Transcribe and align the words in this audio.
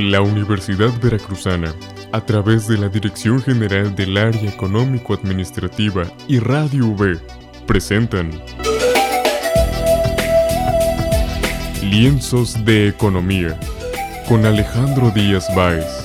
La 0.00 0.22
Universidad 0.22 0.90
Veracruzana, 1.02 1.74
a 2.12 2.24
través 2.24 2.66
de 2.66 2.78
la 2.78 2.88
Dirección 2.88 3.42
General 3.42 3.94
del 3.94 4.16
Área 4.16 4.48
Económico-Administrativa 4.48 6.04
y 6.26 6.38
Radio 6.38 6.88
V, 6.88 7.18
presentan 7.66 8.30
Lienzos 11.82 12.64
de 12.64 12.88
Economía 12.88 13.60
con 14.26 14.46
Alejandro 14.46 15.10
Díaz 15.10 15.46
Báez. 15.54 15.99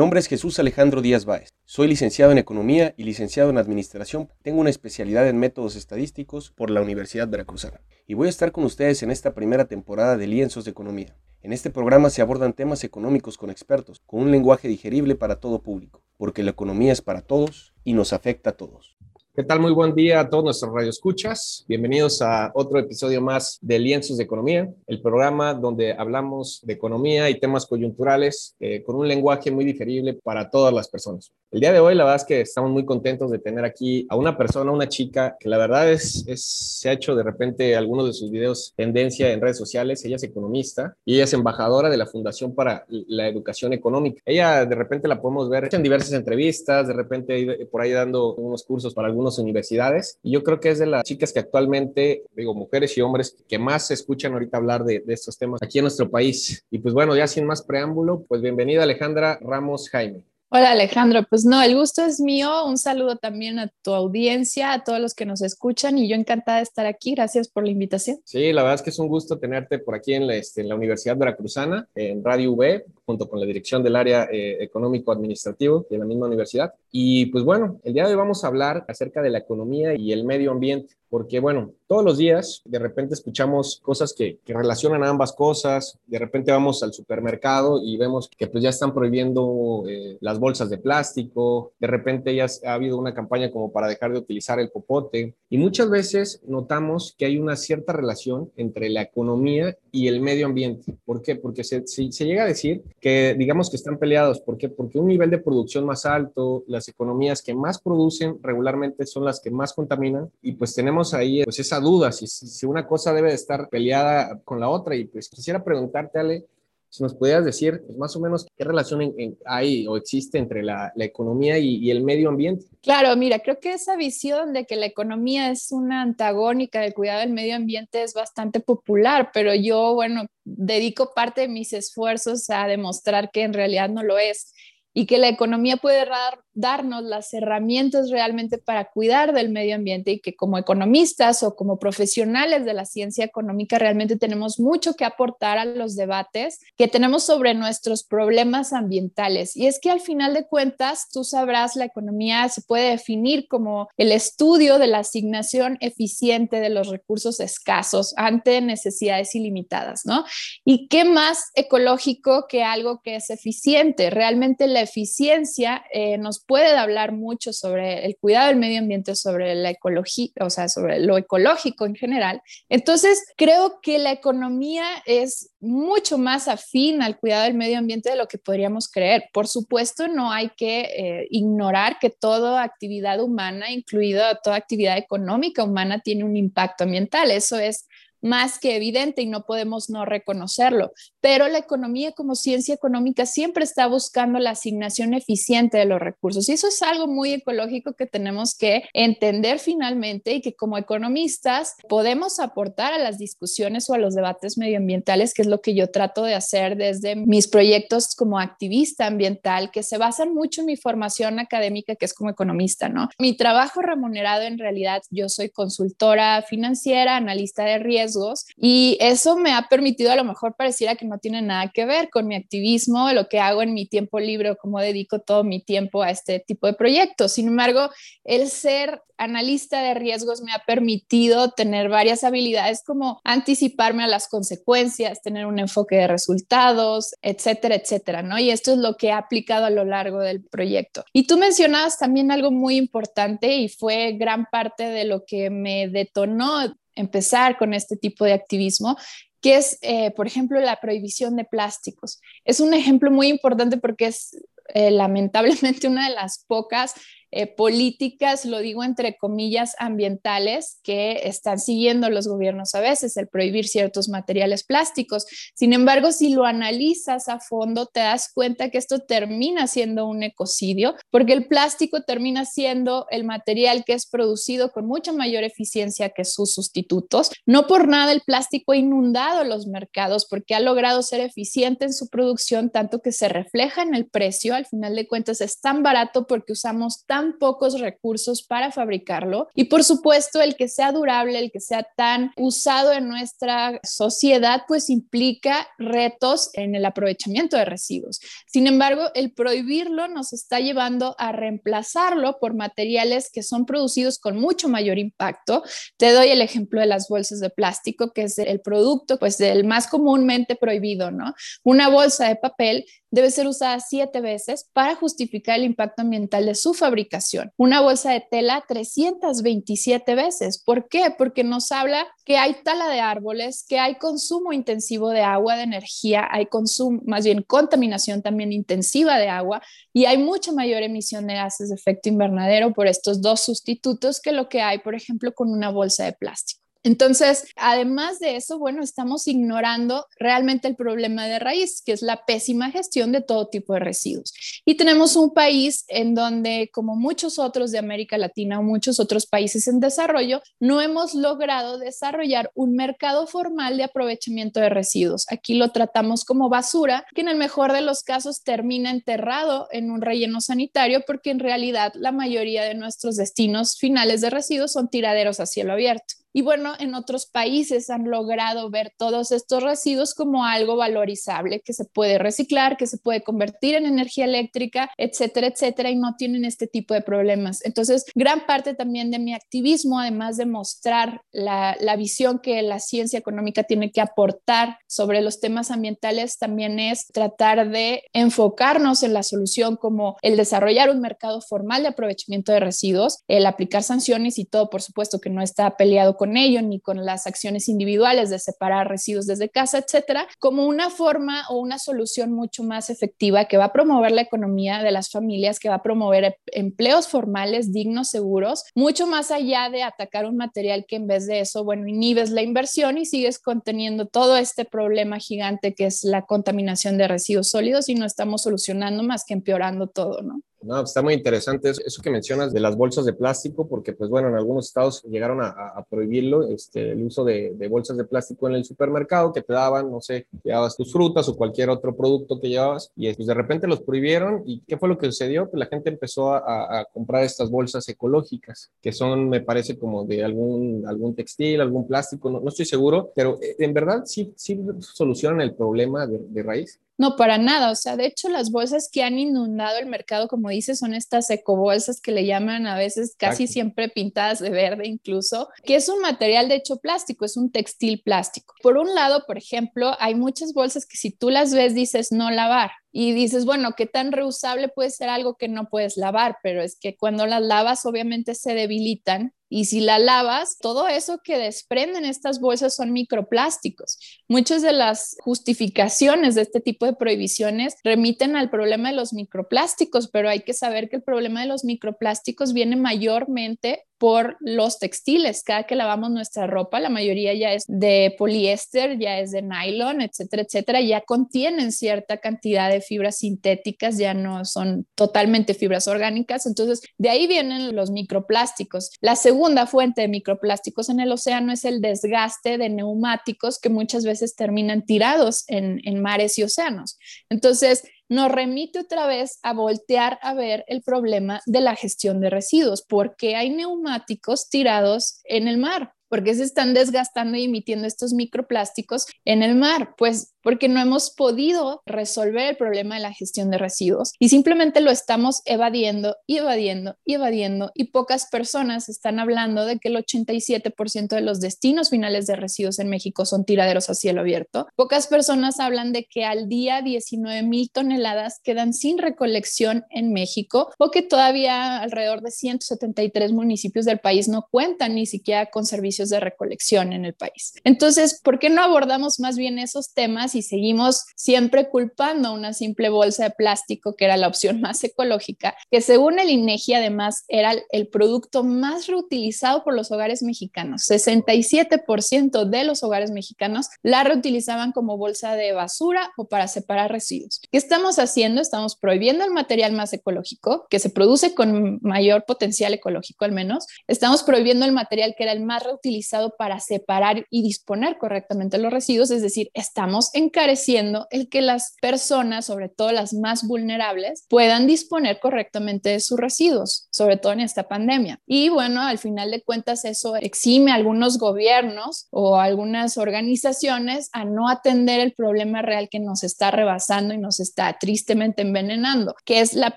Nombre 0.00 0.18
es 0.18 0.28
Jesús 0.28 0.58
Alejandro 0.58 1.02
Díaz 1.02 1.26
Báez. 1.26 1.50
Soy 1.66 1.86
licenciado 1.86 2.32
en 2.32 2.38
Economía 2.38 2.94
y 2.96 3.04
licenciado 3.04 3.50
en 3.50 3.58
Administración. 3.58 4.30
Tengo 4.40 4.62
una 4.62 4.70
especialidad 4.70 5.28
en 5.28 5.36
métodos 5.36 5.76
estadísticos 5.76 6.52
por 6.52 6.70
la 6.70 6.80
Universidad 6.80 7.28
Veracruzana. 7.28 7.82
Y 8.06 8.14
voy 8.14 8.28
a 8.28 8.30
estar 8.30 8.50
con 8.50 8.64
ustedes 8.64 9.02
en 9.02 9.10
esta 9.10 9.34
primera 9.34 9.66
temporada 9.66 10.16
de 10.16 10.26
Lienzos 10.26 10.64
de 10.64 10.70
Economía. 10.70 11.18
En 11.42 11.52
este 11.52 11.68
programa 11.68 12.08
se 12.08 12.22
abordan 12.22 12.54
temas 12.54 12.82
económicos 12.82 13.36
con 13.36 13.50
expertos, 13.50 14.00
con 14.06 14.22
un 14.22 14.30
lenguaje 14.30 14.68
digerible 14.68 15.16
para 15.16 15.36
todo 15.36 15.62
público, 15.62 16.02
porque 16.16 16.42
la 16.44 16.52
economía 16.52 16.92
es 16.92 17.02
para 17.02 17.20
todos 17.20 17.74
y 17.84 17.92
nos 17.92 18.14
afecta 18.14 18.50
a 18.50 18.56
todos. 18.56 18.96
¿Qué 19.40 19.46
tal? 19.46 19.58
Muy 19.58 19.72
buen 19.72 19.94
día 19.94 20.20
a 20.20 20.28
todos 20.28 20.44
nuestros 20.44 20.70
radioescuchas. 20.70 21.64
Bienvenidos 21.66 22.20
a 22.20 22.50
otro 22.52 22.78
episodio 22.78 23.22
más 23.22 23.58
de 23.62 23.78
Lienzos 23.78 24.18
de 24.18 24.24
Economía, 24.24 24.70
el 24.86 25.00
programa 25.00 25.54
donde 25.54 25.94
hablamos 25.94 26.60
de 26.62 26.74
economía 26.74 27.30
y 27.30 27.40
temas 27.40 27.64
coyunturales 27.64 28.54
eh, 28.60 28.82
con 28.82 28.96
un 28.96 29.08
lenguaje 29.08 29.50
muy 29.50 29.64
digerible 29.64 30.12
para 30.12 30.50
todas 30.50 30.74
las 30.74 30.90
personas. 30.90 31.32
El 31.50 31.60
día 31.60 31.72
de 31.72 31.80
hoy, 31.80 31.94
la 31.94 32.04
verdad 32.04 32.20
es 32.20 32.26
que 32.26 32.42
estamos 32.42 32.70
muy 32.70 32.84
contentos 32.84 33.30
de 33.30 33.38
tener 33.38 33.64
aquí 33.64 34.06
a 34.10 34.16
una 34.16 34.36
persona, 34.36 34.70
una 34.70 34.88
chica, 34.88 35.36
que 35.40 35.48
la 35.48 35.56
verdad 35.56 35.90
es, 35.90 36.24
es 36.28 36.44
se 36.44 36.90
ha 36.90 36.92
hecho 36.92 37.16
de 37.16 37.22
repente 37.22 37.74
algunos 37.74 38.06
de 38.06 38.12
sus 38.12 38.30
videos 38.30 38.74
tendencia 38.76 39.32
en 39.32 39.40
redes 39.40 39.56
sociales. 39.56 40.04
Ella 40.04 40.16
es 40.16 40.22
economista 40.22 40.94
y 41.04 41.14
ella 41.14 41.24
es 41.24 41.32
embajadora 41.32 41.88
de 41.88 41.96
la 41.96 42.06
Fundación 42.06 42.54
para 42.54 42.84
la 42.88 43.26
Educación 43.26 43.72
Económica. 43.72 44.20
Ella 44.26 44.66
de 44.66 44.74
repente 44.74 45.08
la 45.08 45.20
podemos 45.20 45.48
ver 45.48 45.70
en 45.72 45.82
diversas 45.82 46.12
entrevistas, 46.12 46.86
de 46.86 46.92
repente 46.92 47.66
por 47.72 47.80
ahí 47.80 47.92
dando 47.92 48.34
unos 48.34 48.62
cursos 48.64 48.92
para 48.92 49.08
algunos 49.08 49.29
universidades. 49.38 50.18
Y 50.22 50.32
yo 50.32 50.42
creo 50.42 50.60
que 50.60 50.70
es 50.70 50.78
de 50.78 50.86
las 50.86 51.04
chicas 51.04 51.32
que 51.32 51.40
actualmente, 51.40 52.24
digo, 52.34 52.54
mujeres 52.54 52.96
y 52.96 53.00
hombres, 53.00 53.36
que 53.48 53.58
más 53.58 53.86
se 53.86 53.94
escuchan 53.94 54.32
ahorita 54.32 54.56
hablar 54.56 54.84
de, 54.84 55.00
de 55.00 55.14
estos 55.14 55.38
temas 55.38 55.62
aquí 55.62 55.78
en 55.78 55.84
nuestro 55.84 56.10
país. 56.10 56.64
Y 56.70 56.78
pues 56.78 56.94
bueno, 56.94 57.16
ya 57.16 57.26
sin 57.26 57.46
más 57.46 57.62
preámbulo, 57.62 58.24
pues 58.28 58.42
bienvenida 58.42 58.82
Alejandra 58.82 59.38
Ramos 59.40 59.88
Jaime. 59.90 60.29
Hola 60.52 60.72
Alejandro, 60.72 61.20
pues 61.30 61.44
no, 61.44 61.62
el 61.62 61.76
gusto 61.76 62.04
es 62.04 62.18
mío. 62.18 62.66
Un 62.66 62.76
saludo 62.76 63.14
también 63.14 63.60
a 63.60 63.72
tu 63.84 63.94
audiencia, 63.94 64.72
a 64.72 64.82
todos 64.82 64.98
los 64.98 65.14
que 65.14 65.24
nos 65.24 65.42
escuchan 65.42 65.96
y 65.96 66.08
yo 66.08 66.16
encantada 66.16 66.56
de 66.56 66.64
estar 66.64 66.86
aquí. 66.86 67.14
Gracias 67.14 67.46
por 67.46 67.62
la 67.62 67.70
invitación. 67.70 68.18
Sí, 68.24 68.52
la 68.52 68.62
verdad 68.62 68.74
es 68.74 68.82
que 68.82 68.90
es 68.90 68.98
un 68.98 69.06
gusto 69.06 69.38
tenerte 69.38 69.78
por 69.78 69.94
aquí 69.94 70.12
en 70.12 70.26
la, 70.26 70.34
este, 70.34 70.62
en 70.62 70.68
la 70.68 70.74
Universidad 70.74 71.16
Veracruzana, 71.16 71.86
en 71.94 72.24
Radio 72.24 72.50
V, 72.54 72.84
junto 73.06 73.28
con 73.28 73.38
la 73.38 73.46
dirección 73.46 73.84
del 73.84 73.94
área 73.94 74.24
eh, 74.24 74.56
económico-administrativo 74.60 75.86
de 75.88 75.98
la 75.98 76.04
misma 76.04 76.26
universidad. 76.26 76.74
Y 76.90 77.26
pues 77.26 77.44
bueno, 77.44 77.78
el 77.84 77.94
día 77.94 78.06
de 78.06 78.10
hoy 78.10 78.16
vamos 78.16 78.42
a 78.42 78.48
hablar 78.48 78.84
acerca 78.88 79.22
de 79.22 79.30
la 79.30 79.38
economía 79.38 79.94
y 79.94 80.10
el 80.10 80.24
medio 80.24 80.50
ambiente 80.50 80.94
porque 81.10 81.40
bueno, 81.40 81.72
todos 81.88 82.04
los 82.04 82.16
días 82.16 82.62
de 82.64 82.78
repente 82.78 83.14
escuchamos 83.14 83.80
cosas 83.82 84.14
que, 84.16 84.38
que, 84.44 84.54
relacionan 84.54 85.02
a 85.02 85.08
ambas 85.08 85.32
cosas, 85.32 85.98
de 86.06 86.18
repente 86.18 86.52
vamos 86.52 86.82
al 86.84 86.94
supermercado 86.94 87.80
y 87.82 87.96
vemos 87.96 88.30
que 88.38 88.46
pues 88.46 88.62
ya 88.62 88.70
están 88.70 88.94
prohibiendo 88.94 89.82
eh, 89.88 90.16
las 90.20 90.38
bolsas 90.38 90.70
de 90.70 90.78
plástico, 90.78 91.72
de 91.80 91.88
repente 91.88 92.34
ya 92.34 92.46
ha 92.64 92.74
habido 92.74 92.96
una 92.96 93.12
campaña 93.12 93.50
como 93.50 93.72
para 93.72 93.88
dejar 93.88 94.12
de 94.12 94.18
utilizar 94.18 94.60
el 94.60 94.70
popote 94.70 95.34
y 95.48 95.58
muchas 95.58 95.90
veces 95.90 96.40
notamos 96.46 97.14
que 97.18 97.24
hay 97.24 97.38
una 97.38 97.56
cierta 97.56 97.92
relación 97.92 98.52
entre 98.56 98.88
la 98.88 99.02
economía 99.02 99.76
y 99.90 100.06
el 100.06 100.20
medio 100.20 100.46
ambiente. 100.46 100.96
¿Por 101.04 101.22
qué? 101.22 101.34
Porque 101.34 101.64
se, 101.64 101.84
se, 101.88 102.12
se 102.12 102.24
llega 102.24 102.44
a 102.44 102.46
decir 102.46 102.82
que 103.00 103.34
digamos 103.36 103.68
que 103.68 103.76
están 103.76 103.98
peleados. 103.98 104.40
¿Por 104.40 104.56
qué? 104.56 104.68
Porque 104.68 105.00
un 105.00 105.08
nivel 105.08 105.30
de 105.30 105.38
producción 105.38 105.84
más 105.84 106.06
alto, 106.06 106.62
las 106.68 106.86
economías 106.86 107.42
que 107.42 107.54
más 107.54 107.80
producen 107.80 108.38
regularmente 108.42 109.06
son 109.06 109.24
las 109.24 109.40
que 109.40 109.50
más 109.50 109.72
contaminan 109.72 110.30
y 110.40 110.52
pues 110.52 110.72
tenemos 110.74 110.99
ahí 111.14 111.42
pues 111.44 111.58
esa 111.58 111.80
duda, 111.80 112.12
si, 112.12 112.26
si 112.26 112.66
una 112.66 112.86
cosa 112.86 113.12
debe 113.12 113.28
de 113.28 113.34
estar 113.34 113.68
peleada 113.68 114.40
con 114.44 114.60
la 114.60 114.68
otra. 114.68 114.94
Y 114.96 115.04
pues 115.04 115.28
quisiera 115.28 115.62
preguntarte, 115.62 116.18
Ale, 116.18 116.46
si 116.90 117.04
nos 117.04 117.14
pudieras 117.14 117.44
decir 117.44 117.82
pues, 117.86 117.96
más 117.96 118.14
o 118.16 118.20
menos 118.20 118.46
qué 118.56 118.64
relación 118.64 119.14
hay 119.46 119.86
o 119.86 119.96
existe 119.96 120.38
entre 120.38 120.62
la, 120.62 120.92
la 120.96 121.04
economía 121.04 121.56
y, 121.56 121.76
y, 121.76 121.90
el 121.90 122.02
medio 122.02 122.28
ambiente. 122.28 122.66
Claro, 122.82 123.16
mira, 123.16 123.38
creo 123.38 123.60
que 123.60 123.72
esa 123.72 123.96
visión 123.96 124.52
de 124.52 124.66
que 124.66 124.76
la 124.76 124.86
economía 124.86 125.50
es 125.50 125.70
una 125.70 126.02
antagónica 126.02 126.80
del 126.80 126.92
cuidado 126.92 127.20
del 127.20 127.30
medio 127.30 127.54
ambiente 127.54 128.02
es 128.02 128.12
bastante 128.12 128.58
popular, 128.58 129.30
pero 129.32 129.54
yo, 129.54 129.94
bueno, 129.94 130.26
dedico 130.44 131.12
parte 131.14 131.42
de 131.42 131.48
mis 131.48 131.72
esfuerzos 131.72 132.50
a 132.50 132.66
demostrar 132.66 133.30
que 133.30 133.42
en 133.42 133.52
realidad 133.52 133.88
no 133.88 134.02
lo 134.02 134.18
es 134.18 134.52
y 134.92 135.06
que 135.06 135.18
la 135.18 135.28
economía 135.28 135.76
puede 135.76 136.04
dar, 136.04 136.40
darnos 136.60 137.02
las 137.02 137.32
herramientas 137.34 138.10
realmente 138.10 138.58
para 138.58 138.90
cuidar 138.90 139.32
del 139.32 139.50
medio 139.50 139.74
ambiente 139.74 140.12
y 140.12 140.20
que 140.20 140.34
como 140.34 140.58
economistas 140.58 141.42
o 141.42 141.56
como 141.56 141.78
profesionales 141.78 142.64
de 142.64 142.74
la 142.74 142.84
ciencia 142.84 143.24
económica 143.24 143.78
realmente 143.78 144.16
tenemos 144.16 144.60
mucho 144.60 144.94
que 144.94 145.04
aportar 145.04 145.58
a 145.58 145.64
los 145.64 145.96
debates 145.96 146.60
que 146.76 146.88
tenemos 146.88 147.24
sobre 147.24 147.54
nuestros 147.54 148.04
problemas 148.04 148.72
ambientales. 148.72 149.56
Y 149.56 149.66
es 149.66 149.78
que 149.80 149.90
al 149.90 150.00
final 150.00 150.34
de 150.34 150.46
cuentas, 150.46 151.08
tú 151.12 151.24
sabrás, 151.24 151.76
la 151.76 151.84
economía 151.84 152.48
se 152.48 152.62
puede 152.62 152.90
definir 152.90 153.48
como 153.48 153.88
el 153.96 154.12
estudio 154.12 154.78
de 154.78 154.86
la 154.86 154.98
asignación 154.98 155.78
eficiente 155.80 156.60
de 156.60 156.70
los 156.70 156.88
recursos 156.88 157.40
escasos 157.40 158.14
ante 158.16 158.60
necesidades 158.60 159.34
ilimitadas, 159.34 160.04
¿no? 160.04 160.24
¿Y 160.64 160.88
qué 160.88 161.04
más 161.04 161.50
ecológico 161.54 162.46
que 162.48 162.62
algo 162.62 163.00
que 163.02 163.16
es 163.16 163.30
eficiente? 163.30 164.10
Realmente 164.10 164.66
la 164.66 164.80
eficiencia 164.80 165.84
eh, 165.92 166.18
nos 166.18 166.40
puede 166.50 166.76
hablar 166.76 167.12
mucho 167.12 167.52
sobre 167.52 168.04
el 168.04 168.16
cuidado 168.16 168.48
del 168.48 168.56
medio 168.56 168.80
ambiente, 168.80 169.14
sobre 169.14 169.54
la 169.54 169.70
ecología, 169.70 170.32
o 170.40 170.50
sea, 170.50 170.68
sobre 170.68 170.98
lo 170.98 171.16
ecológico 171.16 171.86
en 171.86 171.94
general. 171.94 172.42
Entonces, 172.68 173.24
creo 173.36 173.78
que 173.80 174.00
la 174.00 174.10
economía 174.10 174.82
es 175.06 175.52
mucho 175.60 176.18
más 176.18 176.48
afín 176.48 177.02
al 177.02 177.20
cuidado 177.20 177.44
del 177.44 177.54
medio 177.54 177.78
ambiente 177.78 178.10
de 178.10 178.16
lo 178.16 178.26
que 178.26 178.38
podríamos 178.38 178.88
creer. 178.88 179.26
Por 179.32 179.46
supuesto, 179.46 180.08
no 180.08 180.32
hay 180.32 180.50
que 180.56 180.80
eh, 180.80 181.28
ignorar 181.30 181.98
que 182.00 182.10
toda 182.10 182.64
actividad 182.64 183.22
humana, 183.22 183.70
incluida 183.70 184.40
toda 184.42 184.56
actividad 184.56 184.98
económica 184.98 185.62
humana, 185.62 186.00
tiene 186.00 186.24
un 186.24 186.36
impacto 186.36 186.82
ambiental. 186.82 187.30
Eso 187.30 187.60
es 187.60 187.86
más 188.22 188.58
que 188.58 188.76
evidente 188.76 189.22
y 189.22 189.26
no 189.26 189.44
podemos 189.44 189.90
no 189.90 190.04
reconocerlo. 190.04 190.92
Pero 191.20 191.48
la 191.48 191.58
economía 191.58 192.12
como 192.12 192.34
ciencia 192.34 192.74
económica 192.74 193.26
siempre 193.26 193.64
está 193.64 193.86
buscando 193.86 194.38
la 194.38 194.50
asignación 194.50 195.14
eficiente 195.14 195.78
de 195.78 195.84
los 195.84 196.00
recursos 196.00 196.48
y 196.48 196.52
eso 196.52 196.68
es 196.68 196.82
algo 196.82 197.06
muy 197.06 197.32
ecológico 197.32 197.94
que 197.94 198.06
tenemos 198.06 198.54
que 198.56 198.84
entender 198.92 199.58
finalmente 199.58 200.34
y 200.34 200.40
que 200.40 200.54
como 200.54 200.78
economistas 200.78 201.76
podemos 201.88 202.38
aportar 202.40 202.92
a 202.92 202.98
las 202.98 203.18
discusiones 203.18 203.88
o 203.88 203.94
a 203.94 203.98
los 203.98 204.14
debates 204.14 204.58
medioambientales, 204.58 205.34
que 205.34 205.42
es 205.42 205.48
lo 205.48 205.60
que 205.60 205.74
yo 205.74 205.90
trato 205.90 206.22
de 206.24 206.34
hacer 206.34 206.76
desde 206.76 207.16
mis 207.16 207.48
proyectos 207.48 208.14
como 208.14 208.38
activista 208.38 209.06
ambiental, 209.06 209.70
que 209.70 209.82
se 209.82 209.98
basan 209.98 210.34
mucho 210.34 210.62
en 210.62 210.66
mi 210.66 210.76
formación 210.76 211.38
académica, 211.38 211.94
que 211.94 212.04
es 212.04 212.14
como 212.14 212.30
economista, 212.30 212.88
¿no? 212.88 213.08
Mi 213.18 213.36
trabajo 213.36 213.82
remunerado 213.82 214.42
en 214.42 214.58
realidad, 214.58 215.02
yo 215.10 215.28
soy 215.28 215.50
consultora 215.50 216.42
financiera, 216.42 217.16
analista 217.16 217.64
de 217.64 217.78
riesgo, 217.78 218.09
y 218.56 218.96
eso 219.00 219.36
me 219.36 219.52
ha 219.52 219.68
permitido 219.68 220.12
a 220.12 220.16
lo 220.16 220.24
mejor 220.24 220.54
pareciera 220.56 220.96
que 220.96 221.06
no 221.06 221.18
tiene 221.18 221.42
nada 221.42 221.70
que 221.72 221.84
ver 221.84 222.10
con 222.10 222.26
mi 222.26 222.34
activismo, 222.34 223.12
lo 223.12 223.28
que 223.28 223.40
hago 223.40 223.62
en 223.62 223.74
mi 223.74 223.86
tiempo 223.86 224.20
libre 224.20 224.50
o 224.50 224.56
cómo 224.56 224.80
dedico 224.80 225.20
todo 225.20 225.44
mi 225.44 225.62
tiempo 225.62 226.02
a 226.02 226.10
este 226.10 226.40
tipo 226.40 226.66
de 226.66 226.74
proyectos. 226.74 227.32
Sin 227.32 227.48
embargo, 227.48 227.90
el 228.24 228.48
ser 228.48 229.02
analista 229.20 229.82
de 229.82 229.94
riesgos 229.94 230.40
me 230.40 230.52
ha 230.52 230.64
permitido 230.66 231.50
tener 231.50 231.88
varias 231.90 232.24
habilidades 232.24 232.82
como 232.84 233.20
anticiparme 233.22 234.04
a 234.04 234.06
las 234.06 234.28
consecuencias, 234.28 235.20
tener 235.20 235.46
un 235.46 235.58
enfoque 235.58 235.96
de 235.96 236.06
resultados, 236.06 237.14
etcétera, 237.20 237.74
etcétera, 237.74 238.22
¿no? 238.22 238.38
Y 238.38 238.50
esto 238.50 238.72
es 238.72 238.78
lo 238.78 238.96
que 238.96 239.08
he 239.08 239.12
aplicado 239.12 239.66
a 239.66 239.70
lo 239.70 239.84
largo 239.84 240.20
del 240.20 240.42
proyecto. 240.42 241.04
Y 241.12 241.26
tú 241.26 241.36
mencionabas 241.36 241.98
también 241.98 242.30
algo 242.30 242.50
muy 242.50 242.76
importante 242.76 243.56
y 243.56 243.68
fue 243.68 244.12
gran 244.12 244.46
parte 244.50 244.84
de 244.84 245.04
lo 245.04 245.24
que 245.26 245.50
me 245.50 245.88
detonó 245.88 246.74
empezar 247.00 247.58
con 247.58 247.74
este 247.74 247.96
tipo 247.96 248.24
de 248.24 248.32
activismo, 248.32 248.96
que 249.40 249.56
es, 249.56 249.78
eh, 249.82 250.10
por 250.12 250.26
ejemplo, 250.26 250.60
la 250.60 250.76
prohibición 250.76 251.36
de 251.36 251.44
plásticos. 251.44 252.20
Es 252.44 252.60
un 252.60 252.74
ejemplo 252.74 253.10
muy 253.10 253.28
importante 253.28 253.78
porque 253.78 254.06
es 254.06 254.36
eh, 254.74 254.90
lamentablemente 254.90 255.88
una 255.88 256.08
de 256.08 256.14
las 256.14 256.44
pocas 256.46 256.94
eh, 257.32 257.46
políticas, 257.46 258.44
lo 258.44 258.58
digo 258.58 258.82
entre 258.82 259.16
comillas, 259.16 259.74
ambientales 259.78 260.80
que 260.82 261.20
están 261.24 261.58
siguiendo 261.58 262.10
los 262.10 262.26
gobiernos 262.26 262.74
a 262.74 262.80
veces, 262.80 263.16
el 263.16 263.28
prohibir 263.28 263.68
ciertos 263.68 264.08
materiales 264.08 264.64
plásticos. 264.64 265.26
Sin 265.54 265.72
embargo, 265.72 266.12
si 266.12 266.30
lo 266.30 266.44
analizas 266.44 267.28
a 267.28 267.40
fondo, 267.40 267.86
te 267.86 268.00
das 268.00 268.30
cuenta 268.32 268.70
que 268.70 268.78
esto 268.78 269.00
termina 269.00 269.66
siendo 269.66 270.06
un 270.06 270.22
ecocidio, 270.22 270.94
porque 271.10 271.32
el 271.32 271.46
plástico 271.46 272.02
termina 272.02 272.44
siendo 272.44 273.06
el 273.10 273.24
material 273.24 273.84
que 273.84 273.92
es 273.92 274.06
producido 274.06 274.72
con 274.72 274.86
mucha 274.86 275.12
mayor 275.12 275.44
eficiencia 275.44 276.10
que 276.10 276.24
sus 276.24 276.52
sustitutos. 276.54 277.30
No 277.46 277.66
por 277.66 277.88
nada 277.88 278.12
el 278.12 278.22
plástico 278.22 278.72
ha 278.72 278.76
inundado 278.76 279.44
los 279.44 279.66
mercados 279.66 280.26
porque 280.28 280.54
ha 280.54 280.60
logrado 280.60 281.02
ser 281.02 281.20
eficiente 281.20 281.84
en 281.84 281.92
su 281.92 282.08
producción, 282.08 282.70
tanto 282.70 283.00
que 283.00 283.12
se 283.12 283.28
refleja 283.28 283.82
en 283.82 283.94
el 283.94 284.08
precio. 284.08 284.54
Al 284.54 284.66
final 284.66 284.96
de 284.96 285.06
cuentas 285.06 285.40
es 285.40 285.60
tan 285.60 285.82
barato 285.82 286.26
porque 286.26 286.52
usamos 286.52 287.04
tan 287.06 287.19
pocos 287.38 287.80
recursos 287.80 288.42
para 288.42 288.72
fabricarlo. 288.72 289.48
Y 289.54 289.64
por 289.64 289.84
supuesto, 289.84 290.40
el 290.40 290.56
que 290.56 290.68
sea 290.68 290.92
durable, 290.92 291.38
el 291.38 291.50
que 291.50 291.60
sea 291.60 291.86
tan 291.96 292.32
usado 292.36 292.92
en 292.92 293.08
nuestra 293.08 293.80
sociedad, 293.82 294.62
pues 294.66 294.90
implica 294.90 295.68
retos 295.78 296.50
en 296.54 296.74
el 296.74 296.84
aprovechamiento 296.84 297.56
de 297.56 297.64
residuos. 297.64 298.20
Sin 298.46 298.66
embargo, 298.66 299.10
el 299.14 299.32
prohibirlo 299.32 300.08
nos 300.08 300.32
está 300.32 300.60
llevando 300.60 301.14
a 301.18 301.32
reemplazarlo 301.32 302.38
por 302.40 302.54
materiales 302.54 303.30
que 303.32 303.42
son 303.42 303.66
producidos 303.66 304.18
con 304.18 304.36
mucho 304.38 304.68
mayor 304.68 304.98
impacto. 304.98 305.62
Te 305.96 306.12
doy 306.12 306.28
el 306.28 306.42
ejemplo 306.42 306.80
de 306.80 306.86
las 306.86 307.08
bolsas 307.08 307.40
de 307.40 307.50
plástico, 307.50 308.12
que 308.12 308.22
es 308.22 308.38
el 308.38 308.60
producto 308.60 309.18
pues 309.18 309.38
del 309.38 309.64
más 309.64 309.86
comúnmente 309.86 310.56
prohibido, 310.56 311.10
¿no? 311.10 311.34
Una 311.62 311.88
bolsa 311.88 312.28
de 312.28 312.36
papel 312.36 312.84
debe 313.10 313.30
ser 313.30 313.46
usada 313.46 313.80
siete 313.80 314.20
veces 314.20 314.68
para 314.72 314.94
justificar 314.94 315.58
el 315.58 315.64
impacto 315.64 316.02
ambiental 316.02 316.46
de 316.46 316.54
su 316.54 316.74
fabricación. 316.74 317.09
Una 317.56 317.80
bolsa 317.80 318.12
de 318.12 318.24
tela 318.30 318.64
327 318.66 320.14
veces. 320.14 320.62
¿Por 320.64 320.88
qué? 320.88 321.14
Porque 321.16 321.44
nos 321.44 321.72
habla 321.72 322.06
que 322.24 322.38
hay 322.38 322.56
tala 322.62 322.88
de 322.88 323.00
árboles, 323.00 323.64
que 323.68 323.78
hay 323.78 323.96
consumo 323.96 324.52
intensivo 324.52 325.10
de 325.10 325.22
agua, 325.22 325.56
de 325.56 325.64
energía, 325.64 326.28
hay 326.30 326.46
consumo, 326.46 327.00
más 327.04 327.24
bien 327.24 327.42
contaminación 327.42 328.22
también 328.22 328.52
intensiva 328.52 329.18
de 329.18 329.28
agua 329.28 329.62
y 329.92 330.04
hay 330.04 330.18
mucha 330.18 330.52
mayor 330.52 330.82
emisión 330.82 331.26
de 331.26 331.34
gases 331.34 331.68
de 331.68 331.74
efecto 331.74 332.08
invernadero 332.08 332.72
por 332.72 332.86
estos 332.86 333.20
dos 333.20 333.40
sustitutos 333.40 334.20
que 334.20 334.32
lo 334.32 334.48
que 334.48 334.62
hay, 334.62 334.78
por 334.78 334.94
ejemplo, 334.94 335.34
con 335.34 335.50
una 335.50 335.70
bolsa 335.70 336.04
de 336.04 336.12
plástico. 336.12 336.59
Entonces, 336.82 337.46
además 337.56 338.18
de 338.20 338.36
eso, 338.36 338.58
bueno, 338.58 338.82
estamos 338.82 339.28
ignorando 339.28 340.06
realmente 340.18 340.66
el 340.66 340.76
problema 340.76 341.26
de 341.26 341.38
raíz, 341.38 341.82
que 341.84 341.92
es 341.92 342.00
la 342.00 342.24
pésima 342.24 342.70
gestión 342.70 343.12
de 343.12 343.20
todo 343.20 343.48
tipo 343.48 343.74
de 343.74 343.80
residuos. 343.80 344.32
Y 344.64 344.76
tenemos 344.76 345.14
un 345.16 345.34
país 345.34 345.84
en 345.88 346.14
donde, 346.14 346.70
como 346.72 346.96
muchos 346.96 347.38
otros 347.38 347.70
de 347.70 347.78
América 347.78 348.16
Latina 348.16 348.58
o 348.58 348.62
muchos 348.62 348.98
otros 348.98 349.26
países 349.26 349.68
en 349.68 349.80
desarrollo, 349.80 350.42
no 350.58 350.80
hemos 350.80 351.14
logrado 351.14 351.78
desarrollar 351.78 352.50
un 352.54 352.74
mercado 352.74 353.26
formal 353.26 353.76
de 353.76 353.84
aprovechamiento 353.84 354.60
de 354.60 354.70
residuos. 354.70 355.26
Aquí 355.30 355.54
lo 355.54 355.72
tratamos 355.72 356.24
como 356.24 356.48
basura, 356.48 357.04
que 357.14 357.20
en 357.20 357.28
el 357.28 357.36
mejor 357.36 357.72
de 357.72 357.82
los 357.82 358.02
casos 358.02 358.42
termina 358.42 358.90
enterrado 358.90 359.68
en 359.70 359.90
un 359.90 360.00
relleno 360.00 360.40
sanitario, 360.40 361.02
porque 361.06 361.30
en 361.30 361.40
realidad 361.40 361.92
la 361.94 362.12
mayoría 362.12 362.64
de 362.64 362.74
nuestros 362.74 363.16
destinos 363.16 363.76
finales 363.76 364.22
de 364.22 364.30
residuos 364.30 364.72
son 364.72 364.88
tiraderos 364.88 365.40
a 365.40 365.46
cielo 365.46 365.74
abierto. 365.74 366.19
Y 366.32 366.42
bueno, 366.42 366.74
en 366.78 366.94
otros 366.94 367.26
países 367.26 367.90
han 367.90 368.08
logrado 368.08 368.70
ver 368.70 368.92
todos 368.96 369.32
estos 369.32 369.62
residuos 369.62 370.14
como 370.14 370.44
algo 370.44 370.76
valorizable, 370.76 371.60
que 371.60 371.72
se 371.72 371.84
puede 371.84 372.18
reciclar, 372.18 372.76
que 372.76 372.86
se 372.86 372.98
puede 372.98 373.22
convertir 373.22 373.74
en 373.74 373.86
energía 373.86 374.26
eléctrica, 374.26 374.90
etcétera, 374.96 375.48
etcétera, 375.48 375.90
y 375.90 375.96
no 375.96 376.14
tienen 376.16 376.44
este 376.44 376.66
tipo 376.66 376.94
de 376.94 377.02
problemas. 377.02 377.64
Entonces, 377.64 378.04
gran 378.14 378.46
parte 378.46 378.74
también 378.74 379.10
de 379.10 379.18
mi 379.18 379.34
activismo, 379.34 379.98
además 379.98 380.36
de 380.36 380.46
mostrar 380.46 381.22
la, 381.32 381.76
la 381.80 381.96
visión 381.96 382.38
que 382.38 382.62
la 382.62 382.78
ciencia 382.78 383.18
económica 383.18 383.64
tiene 383.64 383.90
que 383.90 384.00
aportar 384.00 384.78
sobre 384.86 385.22
los 385.22 385.40
temas 385.40 385.70
ambientales, 385.70 386.38
también 386.38 386.78
es 386.78 387.06
tratar 387.08 387.70
de 387.70 388.04
enfocarnos 388.12 389.02
en 389.02 389.14
la 389.14 389.22
solución 389.22 389.76
como 389.76 390.16
el 390.22 390.36
desarrollar 390.36 390.90
un 390.90 391.00
mercado 391.00 391.40
formal 391.40 391.82
de 391.82 391.88
aprovechamiento 391.88 392.52
de 392.52 392.60
residuos, 392.60 393.18
el 393.28 393.46
aplicar 393.46 393.82
sanciones 393.82 394.38
y 394.38 394.44
todo, 394.44 394.70
por 394.70 394.82
supuesto, 394.82 395.20
que 395.20 395.30
no 395.30 395.42
está 395.42 395.76
peleado 395.76 396.16
con 396.20 396.36
ello, 396.36 396.60
ni 396.60 396.80
con 396.80 397.06
las 397.06 397.26
acciones 397.26 397.66
individuales 397.66 398.28
de 398.28 398.38
separar 398.38 398.90
residuos 398.90 399.26
desde 399.26 399.48
casa, 399.48 399.78
etcétera, 399.78 400.28
como 400.38 400.66
una 400.66 400.90
forma 400.90 401.46
o 401.48 401.58
una 401.58 401.78
solución 401.78 402.30
mucho 402.30 402.62
más 402.62 402.90
efectiva 402.90 403.46
que 403.46 403.56
va 403.56 403.64
a 403.64 403.72
promover 403.72 404.12
la 404.12 404.20
economía 404.20 404.82
de 404.82 404.90
las 404.90 405.10
familias, 405.10 405.58
que 405.58 405.70
va 405.70 405.76
a 405.76 405.82
promover 405.82 406.36
empleos 406.48 407.08
formales, 407.08 407.72
dignos, 407.72 408.10
seguros, 408.10 408.64
mucho 408.74 409.06
más 409.06 409.30
allá 409.30 409.70
de 409.70 409.82
atacar 409.82 410.26
un 410.26 410.36
material 410.36 410.84
que 410.86 410.96
en 410.96 411.06
vez 411.06 411.26
de 411.26 411.40
eso, 411.40 411.64
bueno, 411.64 411.88
inhibes 411.88 412.28
la 412.28 412.42
inversión 412.42 412.98
y 412.98 413.06
sigues 413.06 413.38
conteniendo 413.38 414.04
todo 414.04 414.36
este 414.36 414.66
problema 414.66 415.20
gigante 415.20 415.74
que 415.74 415.86
es 415.86 416.04
la 416.04 416.26
contaminación 416.26 416.98
de 416.98 417.08
residuos 417.08 417.48
sólidos 417.48 417.88
y 417.88 417.94
no 417.94 418.04
estamos 418.04 418.42
solucionando 418.42 419.02
más 419.02 419.24
que 419.24 419.32
empeorando 419.32 419.86
todo, 419.86 420.20
¿no? 420.20 420.42
No, 420.62 420.76
pues, 420.76 420.90
está 420.90 421.00
muy 421.00 421.14
interesante 421.14 421.70
eso, 421.70 422.02
que 422.02 422.10
mencionas 422.10 422.52
de 422.52 422.60
las 422.60 422.76
bolsas 422.76 423.06
de 423.06 423.14
plástico, 423.14 423.66
porque 423.66 423.94
pues 423.94 424.10
bueno, 424.10 424.28
en 424.28 424.34
algunos 424.34 424.66
estados 424.66 425.02
llegaron 425.04 425.40
a, 425.42 425.84
prohibirlo, 425.88 426.46
este, 426.48 426.92
el 426.92 427.02
uso 427.02 427.24
de, 427.24 427.54
bolsas 427.70 427.96
de 427.96 428.04
plástico 428.04 428.48
en 428.48 428.54
el 428.54 428.64
supermercado 428.64 429.32
que 429.32 429.42
te 429.42 429.52
daban, 429.52 429.90
no 429.90 430.00
sé, 430.00 430.26
llevabas 430.44 430.76
tus 430.76 430.92
frutas 430.92 431.28
o 431.28 431.36
cualquier 431.36 431.70
otro 431.70 431.96
producto 431.96 432.38
que 432.40 432.48
llevabas 432.48 432.92
y 432.94 433.12
pues 433.14 433.26
de 433.26 433.34
repente 433.34 433.66
los 433.66 433.80
prohibieron 433.80 434.42
y 434.44 434.60
¿qué 434.60 434.76
fue 434.76 434.88
lo 434.88 434.98
que 434.98 435.06
sucedió? 435.06 435.48
Pues 435.48 435.58
la 435.58 435.66
gente 435.66 435.90
empezó 435.90 436.34
a, 436.34 436.86
comprar 436.92 437.24
estas 437.24 437.50
bolsas 437.50 437.88
ecológicas, 437.88 438.70
que 438.80 438.92
son, 438.92 439.28
me 439.28 439.40
parece, 439.40 439.78
como 439.78 440.04
de 440.04 440.24
algún, 440.24 440.84
algún 440.86 441.14
textil, 441.14 441.60
algún 441.60 441.86
plástico, 441.86 442.30
no, 442.30 442.46
estoy 442.48 442.66
seguro, 442.66 443.12
pero 443.14 443.38
eh, 443.40 443.56
en 443.58 443.72
verdad 443.72 444.02
sí, 444.04 444.32
sí 444.36 444.60
solucionan 444.80 445.40
el 445.40 445.54
problema 445.54 446.06
de 446.06 446.42
raíz. 446.42 446.80
No, 447.00 447.16
para 447.16 447.38
nada. 447.38 447.70
O 447.70 447.74
sea, 447.76 447.96
de 447.96 448.04
hecho, 448.04 448.28
las 448.28 448.50
bolsas 448.50 448.90
que 448.92 449.02
han 449.02 449.18
inundado 449.18 449.78
el 449.78 449.86
mercado, 449.86 450.28
como 450.28 450.50
dices, 450.50 450.80
son 450.80 450.92
estas 450.92 451.30
ecobolsas 451.30 451.98
que 451.98 452.12
le 452.12 452.26
llaman 452.26 452.66
a 452.66 452.76
veces 452.76 453.14
casi 453.16 453.46
siempre 453.46 453.88
pintadas 453.88 454.38
de 454.38 454.50
verde 454.50 454.86
incluso, 454.86 455.48
que 455.64 455.76
es 455.76 455.88
un 455.88 456.02
material 456.02 456.50
de 456.50 456.56
hecho 456.56 456.76
plástico, 456.76 457.24
es 457.24 457.38
un 457.38 457.50
textil 457.50 458.02
plástico. 458.02 458.54
Por 458.62 458.76
un 458.76 458.94
lado, 458.94 459.24
por 459.26 459.38
ejemplo, 459.38 459.96
hay 459.98 460.14
muchas 460.14 460.52
bolsas 460.52 460.84
que 460.84 460.98
si 460.98 461.10
tú 461.10 461.30
las 461.30 461.54
ves 461.54 461.74
dices 461.74 462.12
no 462.12 462.30
lavar, 462.30 462.70
y 462.92 463.12
dices, 463.12 463.44
bueno, 463.44 463.72
¿qué 463.76 463.86
tan 463.86 464.12
reusable 464.12 464.68
puede 464.68 464.90
ser 464.90 465.08
algo 465.08 465.36
que 465.36 465.48
no 465.48 465.68
puedes 465.70 465.96
lavar? 465.96 466.38
Pero 466.42 466.60
es 466.60 466.76
que 466.78 466.96
cuando 466.96 467.24
las 467.26 467.40
lavas 467.40 467.86
obviamente 467.86 468.34
se 468.34 468.54
debilitan 468.54 469.32
y 469.52 469.64
si 469.64 469.80
la 469.80 469.98
lavas, 469.98 470.58
todo 470.58 470.86
eso 470.86 471.20
que 471.22 471.36
desprenden 471.36 472.04
estas 472.04 472.40
bolsas 472.40 472.76
son 472.76 472.92
microplásticos. 472.92 473.98
Muchas 474.28 474.62
de 474.62 474.72
las 474.72 475.16
justificaciones 475.24 476.36
de 476.36 476.42
este 476.42 476.60
tipo 476.60 476.86
de 476.86 476.94
prohibiciones 476.94 477.74
remiten 477.82 478.36
al 478.36 478.48
problema 478.48 478.90
de 478.90 478.96
los 478.96 479.12
microplásticos, 479.12 480.08
pero 480.08 480.28
hay 480.28 480.40
que 480.40 480.54
saber 480.54 480.88
que 480.88 480.96
el 480.96 481.02
problema 481.02 481.40
de 481.40 481.48
los 481.48 481.64
microplásticos 481.64 482.52
viene 482.52 482.76
mayormente 482.76 483.84
por 484.00 484.38
los 484.40 484.78
textiles. 484.78 485.42
Cada 485.44 485.64
que 485.64 485.76
lavamos 485.76 486.10
nuestra 486.10 486.46
ropa, 486.46 486.80
la 486.80 486.88
mayoría 486.88 487.34
ya 487.34 487.52
es 487.52 487.64
de 487.68 488.14
poliéster, 488.16 488.98
ya 488.98 489.18
es 489.18 489.30
de 489.30 489.42
nylon, 489.42 490.00
etcétera, 490.00 490.42
etcétera, 490.42 490.80
ya 490.80 491.02
contienen 491.02 491.70
cierta 491.70 492.16
cantidad 492.16 492.70
de 492.70 492.80
fibras 492.80 493.18
sintéticas, 493.18 493.98
ya 493.98 494.14
no 494.14 494.46
son 494.46 494.86
totalmente 494.94 495.52
fibras 495.52 495.86
orgánicas. 495.86 496.46
Entonces, 496.46 496.80
de 496.96 497.10
ahí 497.10 497.26
vienen 497.26 497.76
los 497.76 497.90
microplásticos. 497.90 498.90
La 499.02 499.16
segunda 499.16 499.66
fuente 499.66 500.00
de 500.00 500.08
microplásticos 500.08 500.88
en 500.88 501.00
el 501.00 501.12
océano 501.12 501.52
es 501.52 501.66
el 501.66 501.82
desgaste 501.82 502.56
de 502.56 502.70
neumáticos 502.70 503.58
que 503.58 503.68
muchas 503.68 504.06
veces 504.06 504.34
terminan 504.34 504.86
tirados 504.86 505.44
en, 505.46 505.78
en 505.84 506.00
mares 506.00 506.38
y 506.38 506.42
océanos. 506.42 506.98
Entonces, 507.28 507.82
nos 508.10 508.30
remite 508.30 508.80
otra 508.80 509.06
vez 509.06 509.38
a 509.42 509.54
voltear 509.54 510.18
a 510.20 510.34
ver 510.34 510.64
el 510.66 510.82
problema 510.82 511.40
de 511.46 511.60
la 511.60 511.76
gestión 511.76 512.20
de 512.20 512.28
residuos, 512.28 512.82
porque 512.86 513.36
hay 513.36 513.50
neumáticos 513.50 514.50
tirados 514.50 515.20
en 515.24 515.48
el 515.48 515.56
mar. 515.56 515.94
¿Por 516.10 516.24
qué 516.24 516.34
se 516.34 516.42
están 516.42 516.74
desgastando 516.74 517.38
y 517.38 517.44
emitiendo 517.44 517.86
estos 517.86 518.12
microplásticos 518.12 519.06
en 519.24 519.44
el 519.44 519.54
mar? 519.54 519.94
Pues 519.96 520.34
porque 520.42 520.68
no 520.68 520.80
hemos 520.80 521.10
podido 521.10 521.82
resolver 521.86 522.46
el 522.46 522.56
problema 522.56 522.96
de 522.96 523.02
la 523.02 523.12
gestión 523.12 523.50
de 523.50 523.58
residuos 523.58 524.12
y 524.18 524.28
simplemente 524.28 524.80
lo 524.80 524.90
estamos 524.90 525.42
evadiendo 525.44 526.16
y 526.26 526.38
evadiendo 526.38 526.96
y 527.04 527.14
evadiendo 527.14 527.70
y 527.74 527.84
pocas 527.92 528.26
personas 528.30 528.88
están 528.88 529.20
hablando 529.20 529.66
de 529.66 529.78
que 529.78 529.88
el 529.88 529.96
87% 529.96 531.08
de 531.08 531.20
los 531.20 531.40
destinos 531.40 531.90
finales 531.90 532.26
de 532.26 532.36
residuos 532.36 532.78
en 532.78 532.88
México 532.88 533.24
son 533.26 533.44
tiraderos 533.44 533.90
a 533.90 533.94
cielo 533.94 534.22
abierto. 534.22 534.66
Pocas 534.76 535.06
personas 535.06 535.60
hablan 535.60 535.92
de 535.92 536.06
que 536.06 536.24
al 536.24 536.48
día 536.48 536.82
19 536.82 537.42
mil 537.42 537.70
toneladas 537.70 538.40
quedan 538.42 538.72
sin 538.72 538.98
recolección 538.98 539.84
en 539.90 540.12
México 540.12 540.72
o 540.78 540.90
que 540.90 541.02
todavía 541.02 541.78
alrededor 541.78 542.22
de 542.22 542.30
173 542.30 543.32
municipios 543.32 543.84
del 543.84 544.00
país 544.00 544.28
no 544.28 544.48
cuentan 544.50 544.94
ni 544.94 545.06
siquiera 545.06 545.46
con 545.46 545.66
servicios 545.66 545.99
servicios 546.00 546.10
de 546.10 546.20
recolección 546.20 546.92
en 546.92 547.04
el 547.04 547.14
país. 547.14 547.54
Entonces, 547.64 548.20
¿por 548.22 548.38
qué 548.38 548.48
no 548.48 548.62
abordamos 548.62 549.20
más 549.20 549.36
bien 549.36 549.58
esos 549.58 549.92
temas 549.92 550.34
y 550.34 550.42
seguimos 550.42 551.06
siempre 551.16 551.68
culpando 551.68 552.28
a 552.28 552.32
una 552.32 552.52
simple 552.52 552.88
bolsa 552.88 553.24
de 553.24 553.30
plástico, 553.30 553.94
que 553.94 554.06
era 554.06 554.16
la 554.16 554.28
opción 554.28 554.60
más 554.60 554.82
ecológica, 554.84 555.54
que 555.70 555.80
según 555.80 556.18
el 556.18 556.30
INEGI 556.30 556.74
además 556.74 557.24
era 557.28 557.54
el 557.70 557.88
producto 557.88 558.44
más 558.44 558.86
reutilizado 558.86 559.64
por 559.64 559.74
los 559.74 559.90
hogares 559.90 560.22
mexicanos? 560.22 560.82
67% 560.88 562.44
de 562.44 562.64
los 562.64 562.82
hogares 562.82 563.10
mexicanos 563.10 563.68
la 563.82 564.04
reutilizaban 564.04 564.72
como 564.72 564.96
bolsa 564.96 565.34
de 565.34 565.52
basura 565.52 566.12
o 566.16 566.26
para 566.26 566.48
separar 566.48 566.90
residuos. 566.90 567.40
¿Qué 567.50 567.58
estamos 567.58 567.98
haciendo? 567.98 568.40
Estamos 568.40 568.76
prohibiendo 568.76 569.24
el 569.24 569.30
material 569.32 569.72
más 569.72 569.92
ecológico, 569.92 570.66
que 570.70 570.78
se 570.78 570.90
produce 570.90 571.34
con 571.34 571.78
mayor 571.82 572.24
potencial 572.24 572.72
ecológico 572.74 573.24
al 573.24 573.32
menos. 573.32 573.66
Estamos 573.86 574.22
prohibiendo 574.22 574.64
el 574.64 574.72
material 574.72 575.14
que 575.16 575.24
era 575.24 575.32
el 575.32 575.44
más 575.44 575.62
reutilizado 575.62 575.89
para 576.38 576.60
separar 576.60 577.26
y 577.30 577.42
disponer 577.42 577.98
correctamente 577.98 578.58
los 578.58 578.72
residuos, 578.72 579.10
es 579.10 579.22
decir, 579.22 579.50
estamos 579.54 580.10
encareciendo 580.14 581.06
el 581.10 581.28
que 581.28 581.40
las 581.40 581.74
personas, 581.80 582.46
sobre 582.46 582.68
todo 582.68 582.92
las 582.92 583.12
más 583.12 583.46
vulnerables, 583.46 584.24
puedan 584.28 584.66
disponer 584.66 585.18
correctamente 585.20 585.90
de 585.90 586.00
sus 586.00 586.18
residuos, 586.18 586.88
sobre 586.90 587.16
todo 587.16 587.32
en 587.32 587.40
esta 587.40 587.68
pandemia. 587.68 588.20
Y 588.26 588.48
bueno, 588.48 588.82
al 588.82 588.98
final 588.98 589.30
de 589.30 589.42
cuentas 589.42 589.84
eso 589.84 590.16
exime 590.16 590.72
a 590.72 590.74
algunos 590.74 591.18
gobiernos 591.18 592.06
o 592.10 592.36
algunas 592.36 592.96
organizaciones 592.96 594.08
a 594.12 594.24
no 594.24 594.48
atender 594.48 595.00
el 595.00 595.12
problema 595.12 595.62
real 595.62 595.88
que 595.88 596.00
nos 596.00 596.22
está 596.24 596.50
rebasando 596.50 597.14
y 597.14 597.18
nos 597.18 597.40
está 597.40 597.76
tristemente 597.78 598.42
envenenando, 598.42 599.14
que 599.24 599.40
es 599.40 599.54
la 599.54 599.76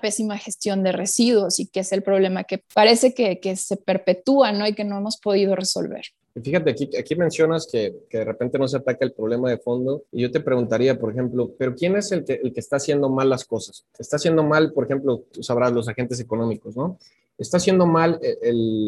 pésima 0.00 0.38
gestión 0.38 0.82
de 0.82 0.92
residuos 0.92 1.60
y 1.60 1.66
que 1.66 1.80
es 1.80 1.92
el 1.92 2.02
problema 2.02 2.44
que 2.44 2.62
parece 2.72 3.14
que, 3.14 3.40
que 3.40 3.56
se 3.56 3.76
perpetúa 3.76 4.52
¿no? 4.52 4.66
y 4.66 4.74
que 4.74 4.84
no 4.84 4.98
hemos 4.98 5.18
podido 5.18 5.56
resolver. 5.56 6.03
Fíjate, 6.42 6.70
aquí, 6.70 6.90
aquí 6.98 7.14
mencionas 7.14 7.68
que, 7.70 7.94
que, 8.10 8.18
de 8.18 8.24
repente 8.24 8.58
no 8.58 8.66
se 8.66 8.76
ataca 8.76 9.04
el 9.04 9.12
problema 9.12 9.48
de 9.50 9.58
fondo 9.58 10.02
y 10.10 10.22
yo 10.22 10.32
te 10.32 10.40
preguntaría, 10.40 10.98
por 10.98 11.12
ejemplo, 11.12 11.52
¿pero 11.56 11.76
quién 11.76 11.94
es 11.94 12.10
el 12.10 12.24
que, 12.24 12.40
el 12.42 12.52
que 12.52 12.58
está 12.58 12.76
haciendo 12.76 13.08
mal 13.08 13.30
las 13.30 13.44
cosas? 13.44 13.86
Está 13.96 14.16
haciendo 14.16 14.42
mal, 14.42 14.72
por 14.72 14.84
ejemplo, 14.84 15.22
tú 15.30 15.44
sabrás, 15.44 15.72
los 15.72 15.88
agentes 15.88 16.18
económicos, 16.18 16.76
¿no? 16.76 16.98
Está 17.38 17.56
haciendo 17.56 17.86
mal 17.86 18.18
eh, 18.22 18.38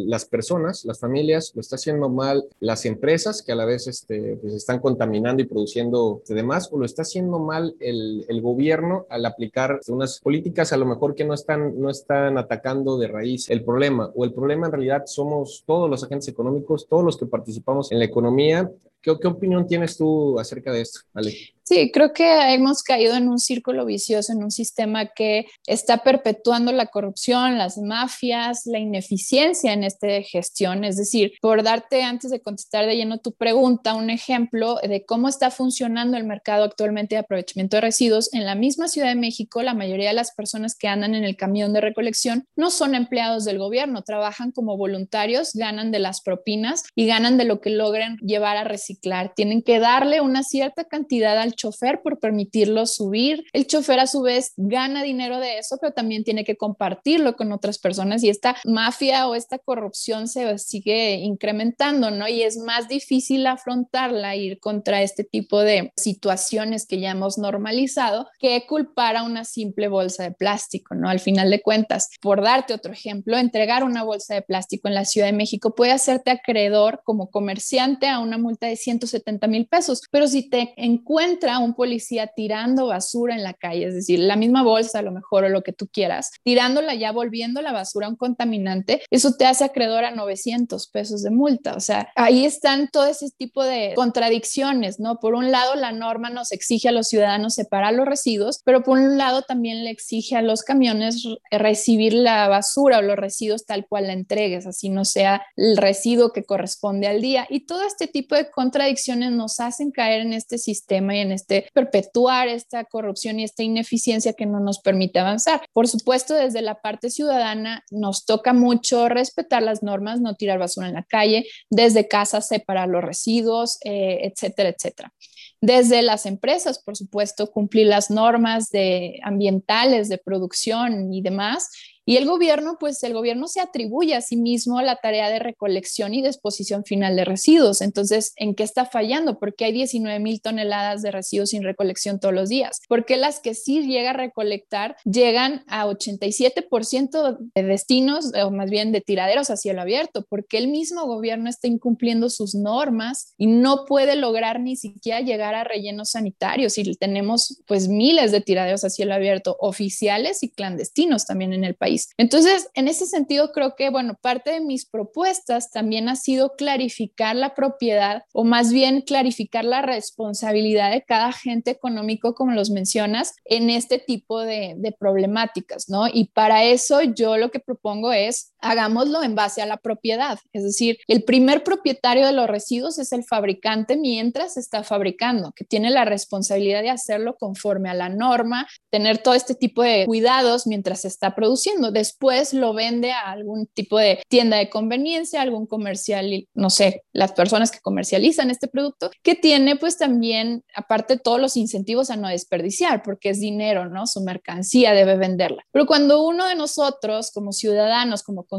las 0.06 0.24
personas, 0.24 0.84
las 0.84 1.00
familias, 1.00 1.52
lo 1.54 1.60
está 1.60 1.76
haciendo 1.76 2.08
mal 2.08 2.44
las 2.60 2.84
empresas 2.84 3.42
que 3.42 3.52
a 3.52 3.56
la 3.56 3.64
vez 3.64 3.86
este, 3.86 4.36
pues 4.36 4.54
están 4.54 4.80
contaminando 4.80 5.42
y 5.42 5.46
produciendo 5.46 6.22
demás, 6.28 6.68
o 6.72 6.78
lo 6.78 6.84
está 6.84 7.02
haciendo 7.02 7.38
mal 7.38 7.74
el, 7.80 8.24
el, 8.28 8.40
gobierno 8.40 9.06
al 9.10 9.26
aplicar 9.26 9.80
unas 9.88 10.20
políticas 10.20 10.72
a 10.72 10.76
lo 10.76 10.86
mejor 10.86 11.14
que 11.14 11.24
no 11.24 11.34
están, 11.34 11.80
no 11.80 11.90
están 11.90 12.38
atacando 12.38 12.98
de 12.98 13.08
raíz 13.08 13.50
el 13.50 13.64
problema, 13.64 14.10
o 14.14 14.24
el 14.24 14.32
problema 14.32 14.66
en 14.66 14.72
realidad 14.72 15.02
somos 15.06 15.64
todos 15.66 15.90
los 15.90 16.04
agentes 16.04 16.28
económicos, 16.28 16.86
todos 16.88 17.04
los 17.04 17.16
que 17.16 17.26
participamos 17.26 17.90
en 17.92 17.98
la 17.98 18.04
economía. 18.04 18.70
¿Qué, 19.00 19.16
qué 19.20 19.28
opinión 19.28 19.66
tienes 19.66 19.96
tú 19.96 20.38
acerca 20.38 20.72
de 20.72 20.82
esto, 20.82 21.00
Ale? 21.14 21.55
Sí, 21.68 21.90
creo 21.90 22.12
que 22.12 22.54
hemos 22.54 22.84
caído 22.84 23.16
en 23.16 23.28
un 23.28 23.40
círculo 23.40 23.84
vicioso, 23.84 24.32
en 24.32 24.44
un 24.44 24.52
sistema 24.52 25.06
que 25.06 25.46
está 25.66 26.04
perpetuando 26.04 26.70
la 26.70 26.86
corrupción, 26.86 27.58
las 27.58 27.76
mafias, 27.76 28.66
la 28.66 28.78
ineficiencia 28.78 29.72
en 29.72 29.82
esta 29.82 30.06
gestión. 30.22 30.84
Es 30.84 30.96
decir, 30.96 31.32
por 31.40 31.64
darte 31.64 32.04
antes 32.04 32.30
de 32.30 32.40
contestar 32.40 32.86
de 32.86 32.94
lleno 32.94 33.18
tu 33.18 33.32
pregunta, 33.32 33.94
un 33.94 34.10
ejemplo 34.10 34.76
de 34.76 35.04
cómo 35.04 35.28
está 35.28 35.50
funcionando 35.50 36.16
el 36.16 36.22
mercado 36.22 36.62
actualmente 36.62 37.16
de 37.16 37.22
aprovechamiento 37.22 37.78
de 37.78 37.80
residuos. 37.80 38.32
En 38.32 38.46
la 38.46 38.54
misma 38.54 38.86
Ciudad 38.86 39.08
de 39.08 39.16
México, 39.16 39.60
la 39.60 39.74
mayoría 39.74 40.10
de 40.10 40.14
las 40.14 40.36
personas 40.36 40.76
que 40.76 40.86
andan 40.86 41.16
en 41.16 41.24
el 41.24 41.34
camión 41.34 41.72
de 41.72 41.80
recolección 41.80 42.46
no 42.54 42.70
son 42.70 42.94
empleados 42.94 43.44
del 43.44 43.58
gobierno, 43.58 44.02
trabajan 44.02 44.52
como 44.52 44.76
voluntarios, 44.76 45.50
ganan 45.52 45.90
de 45.90 45.98
las 45.98 46.20
propinas 46.20 46.84
y 46.94 47.08
ganan 47.08 47.36
de 47.38 47.44
lo 47.44 47.60
que 47.60 47.70
logren 47.70 48.18
llevar 48.18 48.56
a 48.56 48.62
reciclar. 48.62 49.32
Tienen 49.34 49.62
que 49.62 49.80
darle 49.80 50.20
una 50.20 50.44
cierta 50.44 50.84
cantidad 50.84 51.36
al 51.36 51.55
chofer 51.56 52.02
por 52.02 52.18
permitirlo 52.18 52.86
subir. 52.86 53.44
El 53.52 53.66
chofer 53.66 54.00
a 54.00 54.06
su 54.06 54.22
vez 54.22 54.52
gana 54.56 55.02
dinero 55.02 55.40
de 55.40 55.58
eso, 55.58 55.78
pero 55.80 55.92
también 55.92 56.24
tiene 56.24 56.44
que 56.44 56.56
compartirlo 56.56 57.36
con 57.36 57.52
otras 57.52 57.78
personas 57.78 58.22
y 58.22 58.28
esta 58.28 58.56
mafia 58.64 59.28
o 59.28 59.34
esta 59.34 59.58
corrupción 59.58 60.28
se 60.28 60.58
sigue 60.58 61.14
incrementando, 61.14 62.10
¿no? 62.10 62.28
Y 62.28 62.42
es 62.42 62.58
más 62.58 62.88
difícil 62.88 63.46
afrontarla, 63.46 64.36
ir 64.36 64.60
contra 64.60 65.02
este 65.02 65.24
tipo 65.24 65.60
de 65.60 65.92
situaciones 65.96 66.86
que 66.86 67.00
ya 67.00 67.10
hemos 67.10 67.38
normalizado 67.38 68.28
que 68.38 68.66
culpar 68.66 69.16
a 69.16 69.22
una 69.22 69.44
simple 69.44 69.88
bolsa 69.88 70.24
de 70.24 70.32
plástico, 70.32 70.94
¿no? 70.94 71.08
Al 71.08 71.20
final 71.20 71.50
de 71.50 71.62
cuentas, 71.62 72.10
por 72.20 72.42
darte 72.42 72.74
otro 72.74 72.92
ejemplo, 72.92 73.38
entregar 73.38 73.84
una 73.84 74.02
bolsa 74.02 74.34
de 74.34 74.42
plástico 74.42 74.88
en 74.88 74.94
la 74.94 75.04
Ciudad 75.04 75.28
de 75.28 75.32
México 75.32 75.74
puede 75.74 75.92
hacerte 75.92 76.30
acreedor 76.30 77.02
como 77.04 77.30
comerciante 77.30 78.08
a 78.08 78.20
una 78.20 78.38
multa 78.38 78.66
de 78.66 78.76
170 78.76 79.46
mil 79.46 79.66
pesos, 79.66 80.02
pero 80.10 80.26
si 80.26 80.48
te 80.48 80.74
encuentras 80.76 81.45
a 81.54 81.58
un 81.58 81.74
policía 81.74 82.28
tirando 82.28 82.86
basura 82.86 83.34
en 83.34 83.42
la 83.42 83.54
calle, 83.54 83.86
es 83.86 83.94
decir, 83.94 84.18
la 84.18 84.36
misma 84.36 84.62
bolsa 84.62 84.98
a 84.98 85.02
lo 85.02 85.12
mejor 85.12 85.44
o 85.44 85.48
lo 85.48 85.62
que 85.62 85.72
tú 85.72 85.88
quieras, 85.88 86.30
tirándola 86.42 86.94
ya, 86.94 87.12
volviendo 87.12 87.62
la 87.62 87.72
basura 87.72 88.06
a 88.06 88.10
un 88.10 88.16
contaminante, 88.16 89.02
eso 89.10 89.34
te 89.34 89.46
hace 89.46 89.64
acreedor 89.64 90.04
a 90.04 90.10
900 90.10 90.88
pesos 90.88 91.22
de 91.22 91.30
multa. 91.30 91.74
O 91.74 91.80
sea, 91.80 92.10
ahí 92.14 92.44
están 92.44 92.88
todo 92.88 93.06
ese 93.06 93.30
tipo 93.30 93.64
de 93.64 93.92
contradicciones, 93.94 95.00
¿no? 95.00 95.18
Por 95.20 95.34
un 95.34 95.50
lado, 95.50 95.74
la 95.74 95.92
norma 95.92 96.30
nos 96.30 96.52
exige 96.52 96.88
a 96.88 96.92
los 96.92 97.08
ciudadanos 97.08 97.54
separar 97.54 97.94
los 97.94 98.06
residuos, 98.06 98.60
pero 98.64 98.82
por 98.82 98.98
un 98.98 99.18
lado 99.18 99.42
también 99.42 99.84
le 99.84 99.90
exige 99.90 100.36
a 100.36 100.42
los 100.42 100.62
camiones 100.62 101.26
recibir 101.50 102.14
la 102.14 102.48
basura 102.48 102.98
o 102.98 103.02
los 103.02 103.16
residuos 103.16 103.66
tal 103.66 103.86
cual 103.86 104.06
la 104.06 104.12
entregues, 104.12 104.66
así 104.66 104.88
no 104.88 105.04
sea 105.04 105.42
el 105.56 105.76
residuo 105.76 106.32
que 106.32 106.44
corresponde 106.44 107.06
al 107.06 107.20
día. 107.20 107.46
Y 107.50 107.66
todo 107.66 107.82
este 107.82 108.06
tipo 108.06 108.34
de 108.34 108.50
contradicciones 108.50 109.32
nos 109.32 109.60
hacen 109.60 109.90
caer 109.90 110.22
en 110.22 110.32
este 110.32 110.58
sistema 110.58 111.16
y 111.16 111.20
en 111.20 111.32
este, 111.36 111.68
perpetuar 111.72 112.48
esta 112.48 112.84
corrupción 112.84 113.38
y 113.38 113.44
esta 113.44 113.62
ineficiencia 113.62 114.32
que 114.32 114.46
no 114.46 114.58
nos 114.58 114.80
permite 114.80 115.20
avanzar. 115.20 115.62
Por 115.72 115.86
supuesto, 115.86 116.34
desde 116.34 116.62
la 116.62 116.80
parte 116.80 117.10
ciudadana 117.10 117.84
nos 117.90 118.24
toca 118.24 118.52
mucho 118.52 119.08
respetar 119.08 119.62
las 119.62 119.82
normas, 119.82 120.20
no 120.20 120.34
tirar 120.34 120.58
basura 120.58 120.88
en 120.88 120.94
la 120.94 121.04
calle, 121.04 121.46
desde 121.70 122.08
casa 122.08 122.40
separar 122.40 122.88
los 122.88 123.04
residuos, 123.04 123.78
eh, 123.84 124.20
etcétera, 124.22 124.70
etcétera. 124.70 125.12
Desde 125.60 126.02
las 126.02 126.26
empresas, 126.26 126.82
por 126.82 126.96
supuesto, 126.96 127.50
cumplir 127.50 127.86
las 127.86 128.10
normas 128.10 128.70
de 128.70 129.18
ambientales 129.22 130.08
de 130.08 130.18
producción 130.18 131.12
y 131.12 131.22
demás 131.22 131.70
y 132.08 132.16
el 132.16 132.24
gobierno, 132.24 132.76
pues 132.78 133.02
el 133.02 133.12
gobierno 133.12 133.48
se 133.48 133.60
atribuye 133.60 134.14
a 134.14 134.20
sí 134.20 134.36
mismo 134.36 134.80
la 134.80 134.94
tarea 134.94 135.28
de 135.28 135.40
recolección 135.40 136.14
y 136.14 136.22
disposición 136.22 136.84
final 136.84 137.16
de 137.16 137.24
residuos. 137.24 137.80
Entonces, 137.80 138.32
¿en 138.36 138.54
qué 138.54 138.62
está 138.62 138.86
fallando? 138.86 139.40
Porque 139.40 139.64
hay 139.64 139.72
19 139.72 140.20
mil 140.20 140.40
toneladas 140.40 141.02
de 141.02 141.10
residuos 141.10 141.50
sin 141.50 141.64
recolección 141.64 142.20
todos 142.20 142.32
los 142.32 142.48
días. 142.48 142.80
Porque 142.88 143.16
las 143.16 143.40
que 143.40 143.54
sí 143.54 143.84
llega 143.84 144.10
a 144.10 144.12
recolectar 144.12 144.96
llegan 145.04 145.64
a 145.66 145.86
87% 145.86 147.38
de 147.54 147.62
destinos, 147.64 148.30
o 148.40 148.52
más 148.52 148.70
bien 148.70 148.92
de 148.92 149.00
tiraderos 149.00 149.50
a 149.50 149.56
cielo 149.56 149.82
abierto? 149.82 150.24
Porque 150.28 150.58
el 150.58 150.68
mismo 150.68 151.06
gobierno 151.06 151.50
está 151.50 151.66
incumpliendo 151.66 152.30
sus 152.30 152.54
normas 152.54 153.34
y 153.36 153.48
no 153.48 153.84
puede 153.84 154.14
lograr 154.14 154.60
ni 154.60 154.76
siquiera 154.76 155.22
llegar 155.22 155.56
a 155.56 155.64
rellenos 155.64 156.10
sanitarios. 156.10 156.78
Y 156.78 156.94
tenemos 156.94 157.62
pues 157.66 157.88
miles 157.88 158.30
de 158.30 158.40
tiraderos 158.40 158.84
a 158.84 158.90
cielo 158.90 159.12
abierto 159.12 159.56
oficiales 159.58 160.44
y 160.44 160.50
clandestinos 160.50 161.26
también 161.26 161.52
en 161.52 161.64
el 161.64 161.74
país. 161.74 161.95
Entonces, 162.16 162.68
en 162.74 162.88
ese 162.88 163.06
sentido, 163.06 163.52
creo 163.52 163.74
que, 163.76 163.90
bueno, 163.90 164.16
parte 164.20 164.52
de 164.52 164.60
mis 164.60 164.86
propuestas 164.86 165.70
también 165.70 166.08
ha 166.08 166.16
sido 166.16 166.54
clarificar 166.56 167.36
la 167.36 167.54
propiedad 167.54 168.24
o 168.32 168.44
más 168.44 168.72
bien 168.72 169.02
clarificar 169.02 169.64
la 169.64 169.82
responsabilidad 169.82 170.90
de 170.90 171.02
cada 171.02 171.28
agente 171.28 171.70
económico, 171.70 172.34
como 172.34 172.52
los 172.52 172.70
mencionas, 172.70 173.34
en 173.44 173.70
este 173.70 173.98
tipo 173.98 174.40
de, 174.40 174.76
problemáticas, 174.98 175.88
¿no? 175.88 176.06
Y 176.06 176.26
para 176.28 176.64
eso 176.64 177.02
yo 177.02 177.36
lo 177.36 177.50
que 177.50 177.60
propongo 177.60 178.12
es 178.12 178.52
hagámoslo 178.70 179.22
en 179.22 179.34
base 179.34 179.62
a 179.62 179.66
la 179.66 179.76
propiedad. 179.76 180.38
Es 180.52 180.62
decir, 180.62 180.98
el 181.08 181.24
primer 181.24 181.62
propietario 181.64 182.26
de 182.26 182.32
los 182.32 182.46
residuos 182.46 182.98
es 182.98 183.12
el 183.12 183.24
fabricante 183.24 183.96
mientras 183.96 184.56
está 184.56 184.82
fabricando, 184.82 185.52
que 185.54 185.64
tiene 185.64 185.90
la 185.90 186.04
responsabilidad 186.04 186.82
de 186.82 186.90
hacerlo 186.90 187.36
conforme 187.38 187.90
a 187.90 187.94
la 187.94 188.08
norma, 188.08 188.66
tener 188.90 189.18
todo 189.18 189.34
este 189.34 189.54
tipo 189.54 189.82
de 189.82 190.06
cuidados 190.06 190.66
mientras 190.66 191.02
se 191.02 191.08
está 191.08 191.34
produciendo. 191.34 191.90
Después 191.90 192.52
lo 192.54 192.74
vende 192.74 193.12
a 193.12 193.30
algún 193.30 193.66
tipo 193.66 193.98
de 193.98 194.22
tienda 194.28 194.56
de 194.56 194.70
conveniencia, 194.70 195.42
algún 195.42 195.66
comercial, 195.66 196.46
no 196.54 196.70
sé, 196.70 197.02
las 197.12 197.32
personas 197.32 197.70
que 197.70 197.80
comercializan 197.80 198.50
este 198.50 198.68
producto, 198.68 199.10
que 199.22 199.34
tiene 199.34 199.76
pues 199.76 199.98
también, 199.98 200.64
aparte 200.74 201.18
todos 201.18 201.40
los 201.40 201.56
incentivos 201.56 202.10
a 202.10 202.16
no 202.16 202.28
desperdiciar, 202.28 203.02
porque 203.02 203.30
es 203.30 203.40
dinero, 203.40 203.88
¿no? 203.88 204.06
Su 204.06 204.20
mercancía 204.22 204.92
debe 204.92 205.16
venderla. 205.16 205.64
Pero 205.72 205.86
cuando 205.86 206.26
uno 206.26 206.46
de 206.46 206.54
nosotros 206.54 207.30
como 207.32 207.52
ciudadanos, 207.52 208.22
como 208.22 208.44
consumidores, 208.44 208.55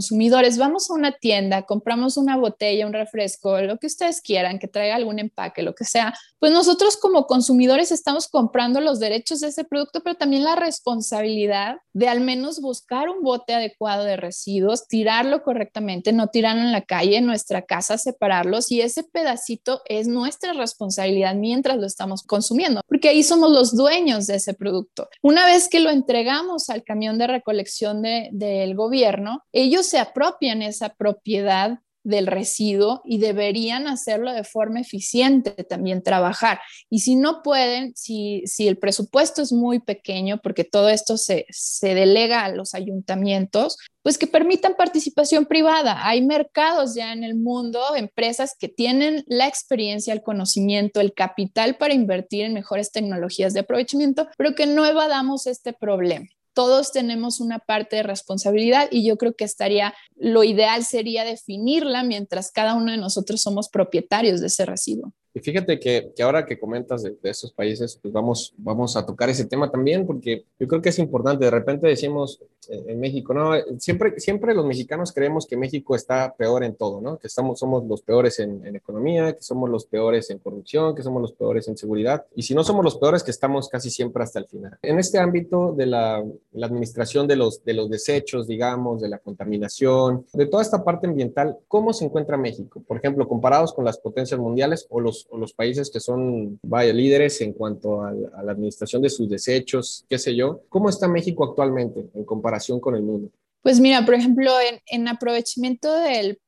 vamos 0.58 0.90
a 0.90 0.94
una 0.94 1.12
tienda, 1.12 1.64
compramos 1.64 2.18
una 2.18 2.38
botella, 2.38 2.86
un 2.86 2.94
refresco, 2.94 3.60
lo 3.62 3.78
que 3.78 3.88
ustedes 3.88 4.22
quieran, 4.22 4.60
que 4.60 4.68
traiga 4.68 4.96
algún 4.96 5.20
empaque, 5.20 5.62
lo 5.62 5.74
que 5.74 5.86
sea, 5.86 6.14
pues 6.40 6.52
nosotros 6.52 6.98
como 6.98 7.26
consumidores 7.26 7.92
estamos 7.92 8.28
comprando 8.28 8.80
los 8.80 9.00
derechos 9.00 9.42
de 9.42 9.48
ese 9.48 9.64
producto, 9.64 10.02
pero 10.04 10.16
también 10.16 10.44
la 10.44 10.56
responsabilidad 10.56 11.78
de 11.94 12.08
al 12.08 12.22
menos 12.22 12.62
buscar 12.62 13.10
un 13.10 13.24
bote 13.24 13.54
adecuado 13.54 14.04
de 14.04 14.18
residuos, 14.18 14.88
tirarlo 14.88 15.42
correctamente, 15.44 16.14
no 16.14 16.28
tirarlo 16.28 16.62
en 16.62 16.72
la 16.72 16.82
calle, 16.82 17.18
en 17.18 17.26
nuestra 17.26 17.64
casa, 17.64 17.98
separarlos 17.98 18.72
y 18.72 18.82
ese 18.82 19.04
pedacito 19.04 19.82
es 19.86 20.08
nuestra 20.08 20.54
responsabilidad 20.54 21.36
mientras 21.36 21.78
lo 21.78 21.88
estamos 21.88 22.24
consumiendo, 22.24 22.82
porque 22.88 23.10
ahí 23.10 23.24
somos 23.24 23.52
los 23.52 23.76
dueños 23.76 24.28
de 24.28 24.36
ese 24.36 24.54
producto. 24.54 25.10
Una 25.22 25.46
vez 25.46 25.70
que 25.70 25.80
lo 25.80 25.90
entregamos 25.90 26.70
al 26.70 26.84
camión 26.84 27.18
de 27.18 27.28
recolección 27.28 28.02
del 28.04 28.76
gobierno, 28.76 29.44
ellos 29.52 29.77
se 29.84 30.00
apropian 30.00 30.62
esa 30.62 30.90
propiedad 30.90 31.80
del 32.08 32.26
residuo 32.26 33.02
y 33.04 33.18
deberían 33.18 33.86
hacerlo 33.88 34.32
de 34.32 34.46
forma 34.46 34.80
eficiente 34.80 35.52
también 35.66 36.02
trabajar. 36.02 36.62
Y 36.90 37.00
si 37.00 37.16
no 37.16 37.44
pueden, 37.44 37.94
si, 37.96 38.44
si 38.46 38.68
el 38.70 38.78
presupuesto 38.78 39.42
es 39.42 39.52
muy 39.52 39.80
pequeño, 39.80 40.40
porque 40.42 40.64
todo 40.64 40.88
esto 40.88 41.18
se, 41.18 41.46
se 41.50 41.96
delega 41.96 42.46
a 42.46 42.50
los 42.50 42.74
ayuntamientos, 42.76 43.78
pues 44.04 44.18
que 44.18 44.26
permitan 44.26 44.76
participación 44.78 45.48
privada. 45.48 46.08
Hay 46.08 46.26
mercados 46.26 46.96
ya 46.96 47.12
en 47.12 47.26
el 47.26 47.36
mundo, 47.36 47.82
empresas 47.94 48.56
que 48.58 48.70
tienen 48.70 49.26
la 49.28 49.48
experiencia, 49.48 50.14
el 50.14 50.24
conocimiento, 50.24 51.02
el 51.02 51.14
capital 51.14 51.76
para 51.76 51.94
invertir 51.94 52.46
en 52.46 52.54
mejores 52.54 52.94
tecnologías 52.94 53.54
de 53.54 53.60
aprovechamiento, 53.60 54.30
pero 54.38 54.56
que 54.56 54.66
no 54.66 54.86
evadamos 54.86 55.46
este 55.46 55.74
problema 55.74 56.28
todos 56.58 56.92
tenemos 56.92 57.40
una 57.40 57.60
parte 57.60 57.98
de 57.98 58.02
responsabilidad 58.02 58.88
y 58.90 59.08
yo 59.08 59.18
creo 59.18 59.36
que 59.36 59.44
estaría, 59.44 59.94
lo 60.16 60.44
ideal 60.44 60.84
sería 60.84 61.24
definirla 61.24 62.02
mientras 62.02 62.52
cada 62.52 62.74
uno 62.74 62.92
de 62.92 62.98
nosotros 62.98 63.44
somos 63.44 63.70
propietarios 63.70 64.42
de 64.42 64.48
ese 64.48 64.66
residuo. 64.66 65.14
Y 65.34 65.40
fíjate 65.40 65.80
que, 65.80 66.12
que 66.16 66.24
ahora 66.24 66.46
que 66.46 66.60
comentas 66.60 67.04
de, 67.04 67.12
de, 67.22 67.30
esos 67.30 67.52
países, 67.52 68.00
pues 68.02 68.14
vamos, 68.14 68.54
vamos 68.58 68.96
a 68.98 69.06
tocar 69.06 69.30
ese 69.30 69.46
tema 69.46 69.70
también, 69.70 70.06
porque 70.06 70.46
yo 70.60 70.68
creo 70.68 70.82
que 70.82 70.90
es 70.90 71.00
importante. 71.00 71.46
De 71.46 71.52
repente 71.52 71.88
decimos 71.88 72.42
eh, 72.70 72.84
en 72.88 73.00
México, 73.00 73.34
no, 73.34 73.52
siempre, 73.78 74.20
siempre 74.20 74.54
los 74.54 74.66
mexicanos 74.66 75.12
creemos 75.14 75.46
que 75.46 75.58
México 75.58 75.96
está 75.96 76.34
peor 76.36 76.64
en 76.64 76.76
todo, 76.76 77.02
¿no? 77.02 77.18
Que 77.18 77.28
estamos, 77.28 77.60
somos 77.60 77.86
los 77.86 78.02
peores 78.02 78.40
en, 78.40 78.66
en, 78.66 78.76
economía, 78.76 79.34
que 79.34 79.42
somos 79.42 79.70
los 79.70 79.86
peores 79.86 80.30
en 80.30 80.40
corrupción, 80.40 80.96
que 80.96 81.04
somos 81.04 81.22
los 81.22 81.34
peores 81.34 81.68
en 81.68 81.78
seguridad. 81.78 82.26
Y 82.36 82.44
si 82.44 82.56
no 82.56 82.64
somos 82.64 82.84
los 82.84 82.98
peores, 82.98 83.24
que 83.24 83.32
estamos 83.32 83.70
casi 83.70 83.90
siempre 83.90 84.24
hasta 84.24 84.40
el 84.40 84.48
final. 84.48 84.78
En 84.82 85.00
este 85.00 85.20
ámbito 85.20 85.74
de 85.74 85.86
la, 85.86 86.24
la 86.54 86.66
administración 86.66 87.28
de 87.28 87.36
los, 87.36 87.64
de 87.64 87.74
los 87.74 87.90
desechos, 87.90 88.48
digamos, 88.48 89.02
de 89.02 89.10
la 89.10 89.20
contaminación, 89.20 90.26
de 90.34 90.46
toda 90.46 90.64
esta 90.64 90.84
parte 90.84 91.08
ambiental, 91.08 91.58
¿cómo 91.68 91.94
se 91.94 92.06
encuentra 92.06 92.38
México? 92.38 92.82
Por 92.88 92.98
ejemplo, 92.98 93.28
comparados 93.28 93.74
con 93.74 93.86
las 93.86 93.98
potencias 93.98 94.40
mundiales 94.40 94.88
o 94.90 95.00
los 95.00 95.27
o 95.30 95.38
los 95.38 95.54
países 95.54 95.90
que 95.90 96.00
son, 96.00 96.60
vaya, 96.64 96.94
líderes 96.94 97.42
en 97.42 97.54
cuanto 97.54 98.02
a, 98.02 98.12
la 98.12 98.52
administración 98.52 99.02
de 99.02 99.10
sus 99.10 99.30
desechos, 99.30 100.06
qué 100.10 100.18
sé 100.18 100.36
yo. 100.36 100.62
¿Cómo 100.70 100.90
está 100.90 101.08
México 101.08 101.44
actualmente 101.44 102.06
en 102.14 102.24
comparación 102.24 102.80
con 102.80 102.96
el 102.96 103.04
mundo? 103.04 103.30
Pues 103.62 103.80
mira, 103.80 104.06
por 104.06 104.14
ejemplo, 104.14 104.52
en, 104.62 104.80
en 104.88 105.08
aprovechamiento 105.08 105.90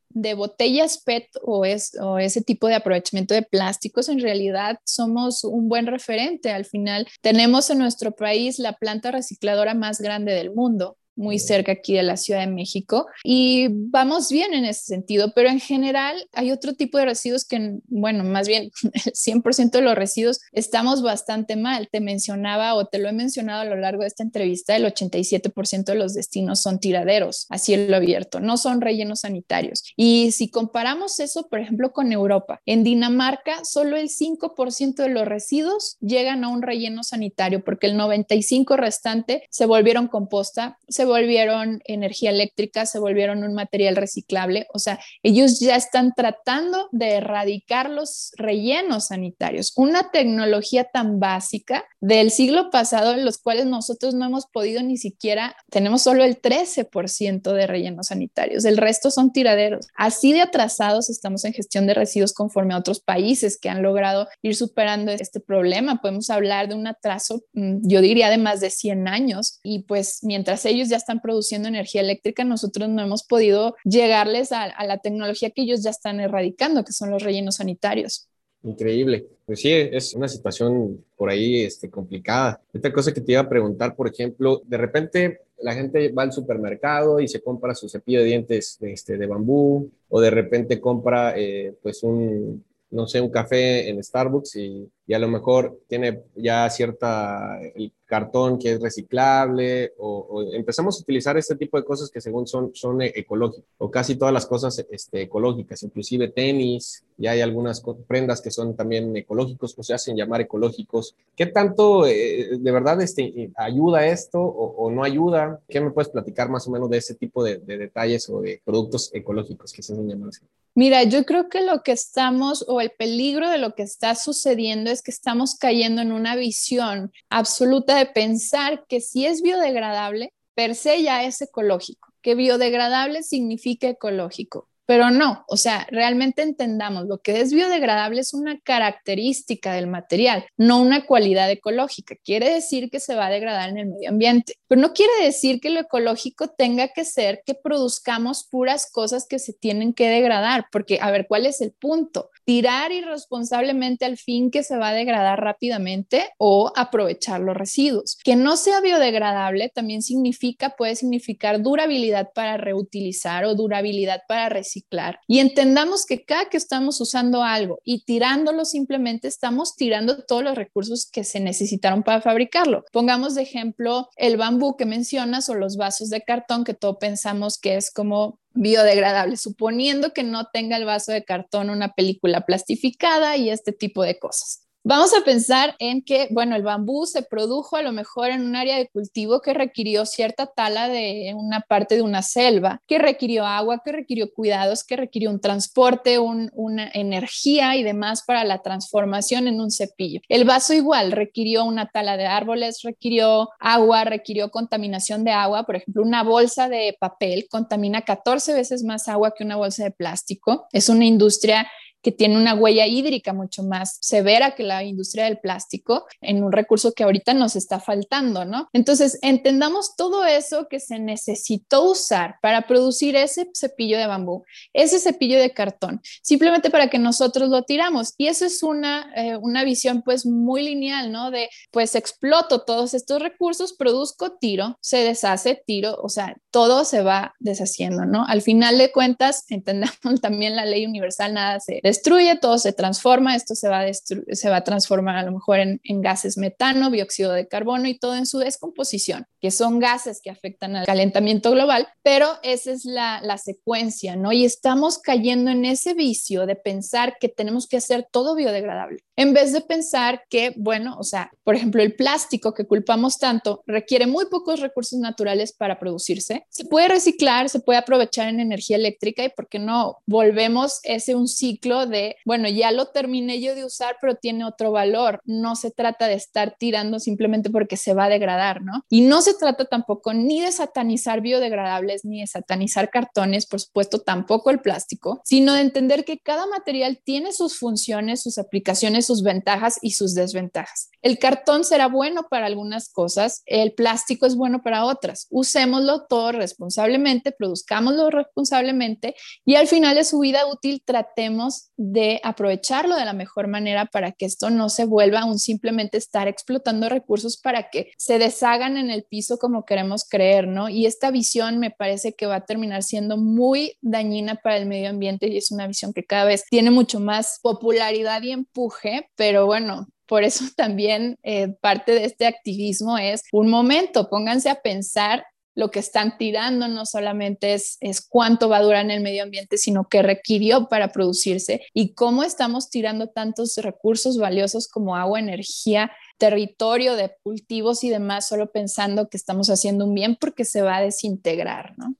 de 0.09 0.33
botellas 0.33 1.01
PET 1.03 1.27
o 1.43 1.65
ese 1.65 2.41
tipo 2.41 2.67
de 2.67 2.75
aprovechamiento 2.75 3.33
de 3.33 3.41
plásticos, 3.41 4.09
en 4.09 4.19
realidad 4.19 4.79
somos 4.85 5.43
un 5.43 5.67
buen 5.67 5.87
referente. 5.87 6.51
Al 6.51 6.65
final, 6.65 7.07
tenemos 7.21 7.69
en 7.69 7.79
nuestro 7.79 8.11
país 8.11 8.59
la 8.59 8.73
planta 8.73 9.11
recicladora 9.11 9.73
más 9.73 9.99
grande 9.99 10.33
del 10.33 10.53
mundo 10.53 10.98
muy 11.19 11.37
cerca 11.37 11.73
aquí 11.73 11.93
de 11.93 12.03
la 12.03 12.17
Ciudad 12.17 12.39
de 12.39 12.47
México 12.47 13.07
y 13.23 13.67
vamos 13.69 14.31
bien 14.31 14.53
en 14.53 14.65
ese 14.65 14.85
sentido, 14.85 15.33
pero 15.35 15.49
en 15.49 15.59
general 15.59 16.15
hay 16.33 16.51
otro 16.51 16.73
tipo 16.73 16.97
de 16.97 17.05
residuos 17.05 17.45
que, 17.45 17.79
bueno, 17.87 18.23
más 18.23 18.47
bien 18.47 18.71
el 18.93 19.13
100% 19.13 19.71
de 19.71 19.81
los 19.81 19.95
residuos 19.95 20.39
estamos 20.53 21.01
bastante 21.01 21.57
mal. 21.57 21.89
Te 21.91 21.99
mencionaba 21.99 22.73
o 22.75 22.87
te 22.87 22.99
lo 22.99 23.09
he 23.09 23.11
mencionado 23.11 23.61
a 23.61 23.65
lo 23.65 23.75
largo 23.75 24.01
de 24.01 24.07
esta 24.07 24.23
entrevista, 24.23 24.75
el 24.75 24.85
87% 24.85 25.83
de 25.83 25.95
los 25.95 26.13
destinos 26.13 26.61
son 26.61 26.79
tiraderos 26.79 27.47
a 27.49 27.57
cielo 27.57 27.95
abierto, 27.97 28.39
no 28.39 28.57
son 28.57 28.79
rellenos 28.79 29.21
sanitarios. 29.21 29.83
Y 29.97 30.31
si 30.31 30.49
comparamos 30.49 31.19
eso, 31.19 31.47
por 31.49 31.59
ejemplo, 31.59 31.91
con 31.91 32.13
Europa, 32.13 32.61
en 32.65 32.83
Dinamarca 32.83 33.65
solo 33.65 33.97
el 33.97 34.09
5% 34.09 34.95
de 34.95 35.09
los 35.09 35.27
residuos 35.27 35.97
llegan 35.99 36.45
a 36.45 36.47
un 36.47 36.61
relleno 36.61 37.03
sanitario 37.03 37.63
porque 37.63 37.87
el 37.87 37.97
95% 37.97 38.77
restante 38.77 39.43
se 39.49 39.65
volvieron 39.65 40.07
composta, 40.07 40.77
se 40.87 41.05
volvieron 41.09 41.81
energía 41.85 42.29
eléctrica, 42.29 42.85
se 42.85 42.99
volvieron 42.99 43.43
un 43.43 43.53
material 43.53 43.97
reciclable. 43.97 44.67
O 44.73 44.79
sea, 44.79 44.99
ellos 45.23 45.59
ya 45.59 45.75
están 45.75 46.13
tratando 46.15 46.87
de 46.91 47.15
erradicar 47.15 47.89
los 47.89 48.31
rellenos 48.37 49.07
sanitarios, 49.07 49.73
una 49.75 50.11
tecnología 50.11 50.85
tan 50.85 51.19
básica 51.19 51.85
del 51.99 52.31
siglo 52.31 52.69
pasado 52.69 53.13
en 53.13 53.25
los 53.25 53.37
cuales 53.37 53.65
nosotros 53.65 54.13
no 54.13 54.25
hemos 54.25 54.45
podido 54.45 54.81
ni 54.83 54.97
siquiera, 54.97 55.55
tenemos 55.69 56.01
solo 56.01 56.23
el 56.23 56.41
13% 56.41 57.53
de 57.53 57.67
rellenos 57.67 58.07
sanitarios, 58.07 58.65
el 58.65 58.77
resto 58.77 59.11
son 59.11 59.31
tiraderos. 59.31 59.87
Así 59.95 60.33
de 60.33 60.41
atrasados 60.41 61.09
estamos 61.09 61.43
en 61.45 61.53
gestión 61.53 61.87
de 61.87 61.93
residuos 61.93 62.33
conforme 62.33 62.73
a 62.73 62.77
otros 62.77 62.99
países 62.99 63.57
que 63.59 63.69
han 63.69 63.81
logrado 63.81 64.27
ir 64.41 64.55
superando 64.55 65.11
este 65.11 65.39
problema. 65.39 66.01
Podemos 66.01 66.29
hablar 66.29 66.69
de 66.69 66.75
un 66.75 66.87
atraso, 66.87 67.43
mm, 67.53 67.87
yo 67.87 68.01
diría, 68.01 68.29
de 68.29 68.37
más 68.37 68.61
de 68.61 68.69
100 68.69 69.07
años 69.07 69.59
y 69.63 69.79
pues 69.83 70.19
mientras 70.21 70.65
ellos 70.65 70.89
ya 70.89 70.97
están 70.99 71.21
produciendo 71.21 71.67
energía 71.67 72.01
eléctrica, 72.01 72.43
nosotros 72.43 72.87
no 72.89 73.01
hemos 73.01 73.23
podido 73.23 73.75
llegarles 73.83 74.51
a, 74.51 74.63
a, 74.63 74.85
la 74.85 74.99
tecnología 74.99 75.49
que 75.49 75.63
ellos 75.63 75.81
ya 75.81 75.89
están 75.89 76.19
erradicando, 76.19 76.83
que 76.83 76.93
son 76.93 77.09
los 77.09 77.23
rellenos 77.23 77.55
sanitarios. 77.55 78.29
Increíble. 78.63 79.25
Pues 79.45 79.61
sí, 79.61 79.71
es 79.71 80.13
una 80.13 80.27
situación 80.27 81.03
por 81.15 81.29
ahí 81.29 81.61
este, 81.61 81.89
complicada. 81.89 82.61
Otra 82.75 82.91
cosa 82.91 83.13
que 83.13 83.21
te 83.21 83.31
iba 83.31 83.41
a 83.41 83.49
preguntar, 83.49 83.95
por 83.95 84.07
ejemplo, 84.07 84.61
de 84.65 84.77
repente 84.77 85.41
la 85.61 85.73
gente 85.73 86.11
va 86.11 86.23
al 86.23 86.33
supermercado 86.33 87.19
y 87.19 87.27
se 87.27 87.41
compra 87.41 87.75
su 87.75 87.89
cepillo 87.89 88.19
de 88.19 88.25
dientes 88.25 88.77
este, 88.81 89.17
de 89.17 89.27
bambú 89.27 89.89
o 90.09 90.21
de 90.21 90.29
repente 90.29 90.79
compra 90.79 91.33
eh, 91.37 91.73
pues 91.81 92.03
un, 92.03 92.63
no 92.91 93.07
sé, 93.07 93.21
un 93.21 93.29
café 93.29 93.89
en 93.89 94.03
Starbucks 94.03 94.55
y, 94.57 94.87
y, 95.09 95.13
a 95.15 95.19
lo 95.19 95.27
mejor 95.27 95.79
tiene 95.87 96.21
ya 96.35 96.69
cierta, 96.69 97.59
el 97.75 97.91
cartón 98.05 98.57
que 98.57 98.73
es 98.73 98.81
reciclable 98.81 99.93
o, 99.97 100.43
empezamos 100.53 100.97
a 100.97 101.01
utilizar 101.01 101.37
este 101.37 101.55
tipo 101.55 101.77
de 101.77 101.83
cosas 101.83 102.09
que 102.09 102.19
según 102.19 102.47
son, 102.47 102.71
son 102.73 103.01
ecológicas 103.01 103.65
o 103.77 103.89
casi 103.89 104.15
todas 104.15 104.33
las 104.33 104.45
cosas 104.45 104.85
este, 104.89 105.21
ecológicas, 105.21 105.83
inclusive 105.83 106.29
tenis, 106.29 107.03
ya 107.17 107.31
hay 107.31 107.41
algunas 107.41 107.83
prendas 108.07 108.41
que 108.41 108.51
son 108.51 108.75
también 108.75 109.15
ecológicos 109.15 109.75
o 109.77 109.83
se 109.83 109.93
hacen 109.93 110.15
llamar 110.15 110.41
ecológicos. 110.41 111.15
¿Qué 111.35 111.45
tanto 111.45 112.07
eh, 112.07 112.57
de 112.59 112.71
verdad 112.71 113.01
este, 113.01 113.51
ayuda 113.55 114.07
esto 114.07 114.41
o, 114.41 114.89
no 114.91 115.03
ayuda? 115.03 115.59
¿Qué 115.67 115.81
me 115.81 115.91
puedes 115.91 116.09
platicar 116.09 116.49
más 116.49 116.67
o 116.67 116.71
menos 116.71 116.89
de 116.89 116.97
ese 116.97 117.15
tipo 117.15 117.43
de, 117.43 117.57
de 117.57 117.77
detalles 117.77 118.29
o 118.29 118.41
de 118.41 118.61
productos 118.65 119.11
ecológicos 119.13 119.71
que 119.71 119.83
se 119.83 119.93
hacen 119.93 120.07
llamar? 120.07 120.31
Mira, 120.75 121.03
yo 121.03 121.25
creo 121.25 121.49
que 121.49 121.61
lo 121.61 121.83
que 121.83 121.91
estamos, 121.91 122.63
o 122.67 122.79
el 122.79 122.91
peligro 122.91 123.49
de 123.49 123.57
lo 123.57 123.75
que 123.75 123.83
está 123.83 124.15
sucediendo 124.15 124.89
que 125.01 125.11
estamos 125.11 125.55
cayendo 125.55 126.01
en 126.01 126.11
una 126.11 126.35
visión 126.35 127.11
absoluta 127.29 127.97
de 127.97 128.05
pensar 128.05 128.85
que 128.87 129.01
si 129.01 129.25
es 129.25 129.41
biodegradable, 129.41 130.33
per 130.55 130.75
se 130.75 131.01
ya 131.01 131.23
es 131.23 131.41
ecológico, 131.41 132.13
que 132.21 132.35
biodegradable 132.35 133.23
significa 133.23 133.87
ecológico. 133.87 134.69
Pero 134.89 135.11
no, 135.11 135.45
o 135.47 135.55
sea, 135.55 135.85
realmente 135.91 136.41
entendamos, 136.41 137.05
lo 137.05 137.19
que 137.19 137.41
es 137.41 137.53
biodegradable 137.53 138.21
es 138.21 138.33
una 138.33 138.59
característica 138.59 139.71
del 139.73 139.85
material, 139.85 140.47
no 140.57 140.81
una 140.81 141.05
cualidad 141.05 141.51
ecológica. 141.51 142.15
Quiere 142.23 142.51
decir 142.51 142.89
que 142.89 142.99
se 142.99 143.13
va 143.13 143.27
a 143.27 143.29
degradar 143.29 143.69
en 143.69 143.77
el 143.77 143.85
medio 143.85 144.09
ambiente, 144.09 144.55
pero 144.69 144.81
no 144.81 144.93
quiere 144.93 145.11
decir 145.23 145.59
que 145.59 145.71
lo 145.71 145.79
ecológico 145.79 146.47
tenga 146.47 146.89
que 146.89 147.03
ser 147.03 147.41
que 147.43 147.55
produzcamos 147.55 148.47
puras 148.49 148.87
cosas 148.89 149.25
que 149.27 149.39
se 149.39 149.51
tienen 149.51 149.93
que 149.93 150.07
degradar, 150.07 150.67
porque 150.71 150.99
a 151.01 151.09
ver, 151.09 151.25
¿cuál 151.27 151.47
es 151.47 151.59
el 151.59 151.71
punto? 151.71 152.29
Tirar 152.45 152.91
irresponsablemente 152.91 154.05
al 154.05 154.17
fin 154.17 154.51
que 154.51 154.61
se 154.61 154.77
va 154.77 154.89
a 154.89 154.93
degradar 154.93 155.41
rápidamente 155.41 156.29
o 156.37 156.71
aprovechar 156.75 157.41
los 157.41 157.57
residuos. 157.57 158.17
Que 158.23 158.35
no 158.35 158.57
sea 158.57 158.79
biodegradable 158.79 159.69
también 159.69 160.03
significa, 160.03 160.75
puede 160.77 160.95
significar 160.95 161.63
durabilidad 161.63 162.29
para 162.35 162.57
reutilizar 162.57 163.45
o 163.45 163.55
durabilidad 163.55 164.21
para 164.27 164.49
reciclar 164.49 165.19
y 165.27 165.39
entendamos 165.39 166.05
que 166.05 166.23
cada 166.23 166.49
que 166.49 166.57
estamos 166.57 167.01
usando 167.01 167.41
algo 167.43 167.79
y 167.83 168.03
tirándolo 168.05 168.65
simplemente 168.65 169.27
estamos 169.27 169.75
tirando 169.75 170.23
todos 170.25 170.43
los 170.43 170.55
recursos 170.55 171.09
que 171.11 171.23
se 171.23 171.39
necesitaron 171.39 172.03
para 172.03 172.21
fabricarlo. 172.21 172.85
Pongamos 172.91 173.33
de 173.33 173.41
ejemplo 173.41 174.09
el 174.15 174.37
bambú 174.37 174.58
que 174.77 174.85
mencionas 174.85 175.49
o 175.49 175.55
los 175.55 175.77
vasos 175.77 176.09
de 176.09 176.21
cartón 176.21 176.63
que 176.63 176.73
todos 176.73 176.97
pensamos 176.99 177.57
que 177.57 177.75
es 177.75 177.91
como 177.91 178.39
biodegradable, 178.53 179.37
suponiendo 179.37 180.13
que 180.13 180.23
no 180.23 180.47
tenga 180.51 180.77
el 180.77 180.85
vaso 180.85 181.11
de 181.11 181.23
cartón 181.23 181.69
una 181.69 181.93
película 181.93 182.45
plastificada 182.45 183.37
y 183.37 183.49
este 183.49 183.71
tipo 183.71 184.03
de 184.03 184.19
cosas. 184.19 184.68
Vamos 184.83 185.13
a 185.13 185.25
pensar 185.25 185.75
en 185.79 186.01
que, 186.01 186.29
bueno, 186.31 186.55
el 186.55 186.63
bambú 186.63 187.05
se 187.05 187.21
produjo 187.21 187.75
a 187.75 187.81
lo 187.81 187.91
mejor 187.91 188.29
en 188.29 188.41
un 188.41 188.55
área 188.55 188.77
de 188.77 188.87
cultivo 188.87 189.41
que 189.41 189.53
requirió 189.53 190.05
cierta 190.05 190.47
tala 190.47 190.87
de 190.87 191.33
una 191.35 191.59
parte 191.59 191.95
de 191.95 192.01
una 192.01 192.21
selva, 192.21 192.81
que 192.87 192.97
requirió 192.97 193.45
agua, 193.45 193.81
que 193.83 193.91
requirió 193.91 194.31
cuidados, 194.33 194.85
que 194.85 194.95
requirió 194.95 195.31
un 195.31 195.41
transporte, 195.41 196.17
una 196.17 196.89
energía 196.93 197.75
y 197.75 197.83
demás 197.83 198.23
para 198.25 198.45
la 198.45 198.61
transformación 198.61 199.49
en 199.49 199.59
un 199.59 199.69
cepillo. 199.69 200.21
El 200.29 200.45
vaso 200.45 200.73
igual 200.73 201.11
requirió 201.11 201.65
una 201.65 201.89
tala 201.89 202.15
de 202.15 202.27
árboles, 202.27 202.81
requirió 202.81 203.49
agua, 203.59 204.05
requirió 204.05 204.49
contaminación 204.49 205.25
de 205.25 205.31
agua. 205.31 205.63
Por 205.63 205.75
ejemplo, 205.75 206.03
una 206.03 206.23
bolsa 206.23 206.69
de 206.69 206.95
papel 206.97 207.47
contamina 207.49 208.03
14 208.03 208.53
veces 208.53 208.83
más 208.83 209.09
agua 209.09 209.33
que 209.37 209.43
una 209.43 209.57
bolsa 209.57 209.83
de 209.83 209.91
plástico. 209.91 210.67
Es 210.71 210.87
una 210.87 211.03
industria 211.03 211.67
que 212.01 212.11
tiene 212.11 212.37
una 212.37 212.55
huella 212.55 212.87
hídrica 212.87 213.33
mucho 213.33 213.63
más 213.63 213.97
severa 214.01 214.55
que 214.55 214.63
la 214.63 214.83
industria 214.83 215.25
del 215.25 215.39
plástico 215.39 216.05
en 216.21 216.43
un 216.43 216.51
recurso 216.51 216.93
que 216.93 217.03
ahorita 217.03 217.33
nos 217.33 217.55
está 217.55 217.79
faltando, 217.79 218.45
¿no? 218.45 218.69
Entonces, 218.73 219.19
entendamos 219.21 219.95
todo 219.95 220.25
eso 220.25 220.67
que 220.69 220.79
se 220.79 220.99
necesitó 220.99 221.83
usar 221.89 222.35
para 222.41 222.67
producir 222.67 223.15
ese 223.15 223.49
cepillo 223.53 223.97
de 223.97 224.07
bambú, 224.07 224.43
ese 224.73 224.99
cepillo 224.99 225.39
de 225.39 225.51
cartón, 225.51 226.01
simplemente 226.21 226.69
para 226.69 226.89
que 226.89 226.99
nosotros 226.99 227.49
lo 227.49 227.63
tiramos. 227.63 228.13
Y 228.17 228.27
eso 228.27 228.45
es 228.45 228.63
una, 228.63 229.11
eh, 229.15 229.37
una 229.37 229.63
visión 229.63 230.01
pues 230.03 230.25
muy 230.25 230.63
lineal, 230.63 231.11
¿no? 231.11 231.31
De 231.31 231.49
pues 231.71 231.95
exploto 231.95 232.61
todos 232.61 232.93
estos 232.93 233.21
recursos, 233.21 233.73
produzco, 233.73 234.37
tiro, 234.39 234.77
se 234.81 234.97
deshace, 234.97 235.61
tiro, 235.65 235.97
o 236.01 236.09
sea, 236.09 236.35
todo 236.51 236.85
se 236.85 237.01
va 237.01 237.35
deshaciendo, 237.39 238.05
¿no? 238.05 238.25
Al 238.25 238.41
final 238.41 238.77
de 238.77 238.91
cuentas, 238.91 239.45
entendamos 239.49 240.21
también 240.21 240.55
la 240.55 240.65
ley 240.65 240.85
universal, 240.85 241.33
nada 241.33 241.59
se 241.59 241.79
destruye, 241.89 242.37
todo 242.37 242.57
se 242.57 242.71
transforma, 242.71 243.35
esto 243.35 243.55
se 243.55 243.67
va 243.67 243.81
a, 243.81 243.93
se 243.93 244.49
va 244.49 244.57
a 244.57 244.63
transformar 244.63 245.17
a 245.17 245.23
lo 245.23 245.31
mejor 245.31 245.59
en, 245.59 245.81
en, 245.83 246.01
gases 246.01 246.37
metano, 246.37 246.89
dióxido 246.89 247.33
de 247.33 247.47
carbono 247.47 247.87
y 247.87 247.97
todo 247.97 248.15
en 248.15 248.25
su 248.25 248.37
descomposición, 248.37 249.25
que 249.41 249.51
son 249.51 249.79
gases 249.79 250.21
que 250.21 250.29
afectan 250.29 250.75
al 250.75 250.85
calentamiento 250.85 251.51
global, 251.51 251.87
pero 252.03 252.27
esa 252.43 252.71
es 252.71 252.85
la, 252.85 253.21
la 253.21 253.37
secuencia, 253.37 254.15
¿no? 254.15 254.31
Y 254.31 254.45
estamos 254.45 254.99
cayendo 254.99 255.51
en 255.51 255.65
ese 255.65 255.93
vicio 255.93 256.45
de 256.45 256.55
pensar 256.55 257.17
que 257.19 257.29
tenemos 257.29 257.67
que 257.67 257.77
hacer 257.77 258.07
todo 258.11 258.35
biodegradable, 258.35 259.03
en 259.19 259.33
vez 259.33 259.51
de 259.51 259.59
pensar 259.59 260.23
que, 260.29 260.53
bueno, 260.55 260.95
o 260.97 261.03
sea, 261.03 261.29
por 261.43 261.53
ejemplo, 261.53 261.83
el 261.83 261.93
plástico 261.93 262.53
que 262.53 262.65
culpamos 262.65 263.17
tanto 263.17 263.63
requiere 263.67 264.07
muy 264.07 264.27
pocos 264.27 264.61
recursos 264.61 264.97
naturales 264.97 265.51
para 265.51 265.77
producirse, 265.77 266.45
se 266.47 266.63
puede 266.63 266.87
reciclar, 266.87 267.49
se 267.49 267.59
puede 267.59 267.79
aprovechar 267.79 268.29
en 268.29 268.39
energía 268.39 268.77
eléctrica 268.77 269.25
y, 269.25 269.29
¿por 269.29 269.49
qué 269.49 269.59
no? 269.59 269.97
Volvemos 270.05 270.79
ese 270.83 271.15
un 271.15 271.27
ciclo 271.27 271.85
de, 271.85 272.15
bueno, 272.23 272.47
ya 272.47 272.71
lo 272.71 272.85
terminé 272.85 273.41
yo 273.41 273.55
de 273.55 273.65
usar, 273.65 273.97
pero 273.99 274.15
tiene 274.15 274.45
otro 274.45 274.71
valor. 274.71 275.19
No 275.25 275.57
se 275.57 275.69
trata 275.69 276.07
de 276.07 276.13
estar 276.13 276.55
tirando 276.57 276.97
simplemente 277.01 277.49
porque 277.49 277.75
se 277.75 277.93
va 277.93 278.05
a 278.05 278.09
degradar, 278.09 278.61
¿no? 278.61 278.85
Y 278.87 279.01
no 279.01 279.21
se 279.21 279.33
trata 279.33 279.65
tampoco 279.65 280.13
ni 280.13 280.39
de 280.39 280.53
satanizar 280.53 281.19
biodegradables, 281.19 282.05
ni 282.05 282.21
de 282.21 282.27
satanizar 282.27 282.89
cartones, 282.89 283.47
por 283.47 283.59
supuesto, 283.59 283.99
tampoco 283.99 284.49
el 284.49 284.61
plástico, 284.61 285.19
sino 285.25 285.55
de 285.55 285.59
entender 285.59 286.05
que 286.05 286.19
cada 286.19 286.45
material 286.47 287.01
tiene 287.03 287.33
sus 287.33 287.59
funciones, 287.59 288.21
sus 288.21 288.37
aplicaciones, 288.37 289.08
sus 289.09 289.23
ventajas 289.23 289.79
y 289.81 289.91
sus 289.91 290.13
desventajas. 290.13 290.91
El 291.01 291.17
cartón 291.17 291.63
será 291.63 291.87
bueno 291.87 292.27
para 292.29 292.45
algunas 292.45 292.89
cosas, 292.89 293.41
el 293.47 293.73
plástico 293.73 294.27
es 294.27 294.35
bueno 294.35 294.61
para 294.61 294.85
otras. 294.85 295.25
Usémoslo 295.31 296.05
todo 296.05 296.31
responsablemente, 296.31 297.31
produzcámoslo 297.31 298.11
responsablemente 298.11 299.15
y 299.45 299.55
al 299.55 299.67
final 299.67 299.95
de 299.95 300.03
su 300.03 300.19
vida 300.19 300.45
útil 300.45 300.83
tratemos 300.85 301.71
de 301.75 302.21
aprovecharlo 302.23 302.95
de 302.95 303.05
la 303.05 303.13
mejor 303.13 303.47
manera 303.47 303.87
para 303.87 304.11
que 304.11 304.25
esto 304.25 304.51
no 304.51 304.69
se 304.69 304.85
vuelva 304.85 305.25
un 305.25 305.39
simplemente 305.39 305.97
estar 305.97 306.27
explotando 306.27 306.87
recursos 306.87 307.37
para 307.37 307.71
que 307.71 307.91
se 307.97 308.19
deshagan 308.19 308.77
en 308.77 308.91
el 308.91 309.05
piso 309.05 309.39
como 309.39 309.65
queremos 309.65 310.05
creer, 310.07 310.47
¿no? 310.47 310.69
Y 310.69 310.85
esta 310.85 311.09
visión 311.09 311.57
me 311.57 311.71
parece 311.71 312.13
que 312.13 312.27
va 312.27 312.35
a 312.35 312.45
terminar 312.45 312.83
siendo 312.83 313.17
muy 313.17 313.75
dañina 313.81 314.35
para 314.35 314.57
el 314.57 314.67
medio 314.67 314.89
ambiente 314.89 315.27
y 315.27 315.37
es 315.37 315.49
una 315.49 315.65
visión 315.65 315.93
que 315.93 316.05
cada 316.05 316.25
vez 316.25 316.43
tiene 316.49 316.69
mucho 316.69 316.99
más 316.99 317.39
popularidad 317.41 318.21
y 318.21 318.31
empuje, 318.31 318.98
pero 319.15 319.45
bueno, 319.45 319.87
por 320.07 320.23
eso 320.23 320.45
también 320.55 321.17
eh, 321.23 321.49
parte 321.61 321.93
de 321.93 322.05
este 322.05 322.25
activismo 322.25 322.97
es 322.97 323.23
un 323.31 323.49
momento, 323.49 324.09
pónganse 324.09 324.49
a 324.49 324.61
pensar 324.61 325.23
lo 325.59 325.71
que 325.71 325.79
están 325.79 326.17
tirando 326.17 326.69
no 326.69 326.85
solamente 326.85 327.53
es, 327.53 327.77
es 327.81 328.01
cuánto 328.01 328.47
va 328.47 328.57
a 328.57 328.61
durar 328.61 328.85
en 328.85 328.91
el 328.91 329.01
medio 329.01 329.23
ambiente, 329.23 329.57
sino 329.57 329.89
qué 329.89 330.01
requirió 330.01 330.69
para 330.69 330.93
producirse 330.93 331.61
y 331.73 331.93
cómo 331.95 332.23
estamos 332.23 332.69
tirando 332.69 333.07
tantos 333.07 333.57
recursos 333.57 334.17
valiosos 334.17 334.69
como 334.69 334.95
agua, 334.95 335.19
energía, 335.19 335.91
territorio 336.17 336.95
de 336.95 337.11
cultivos 337.23 337.83
y 337.83 337.89
demás, 337.89 338.27
solo 338.27 338.51
pensando 338.51 339.09
que 339.09 339.17
estamos 339.17 339.49
haciendo 339.49 339.85
un 339.85 339.93
bien 339.93 340.15
porque 340.15 340.45
se 340.45 340.61
va 340.61 340.77
a 340.77 340.81
desintegrar, 340.81 341.73
¿no? 341.77 341.95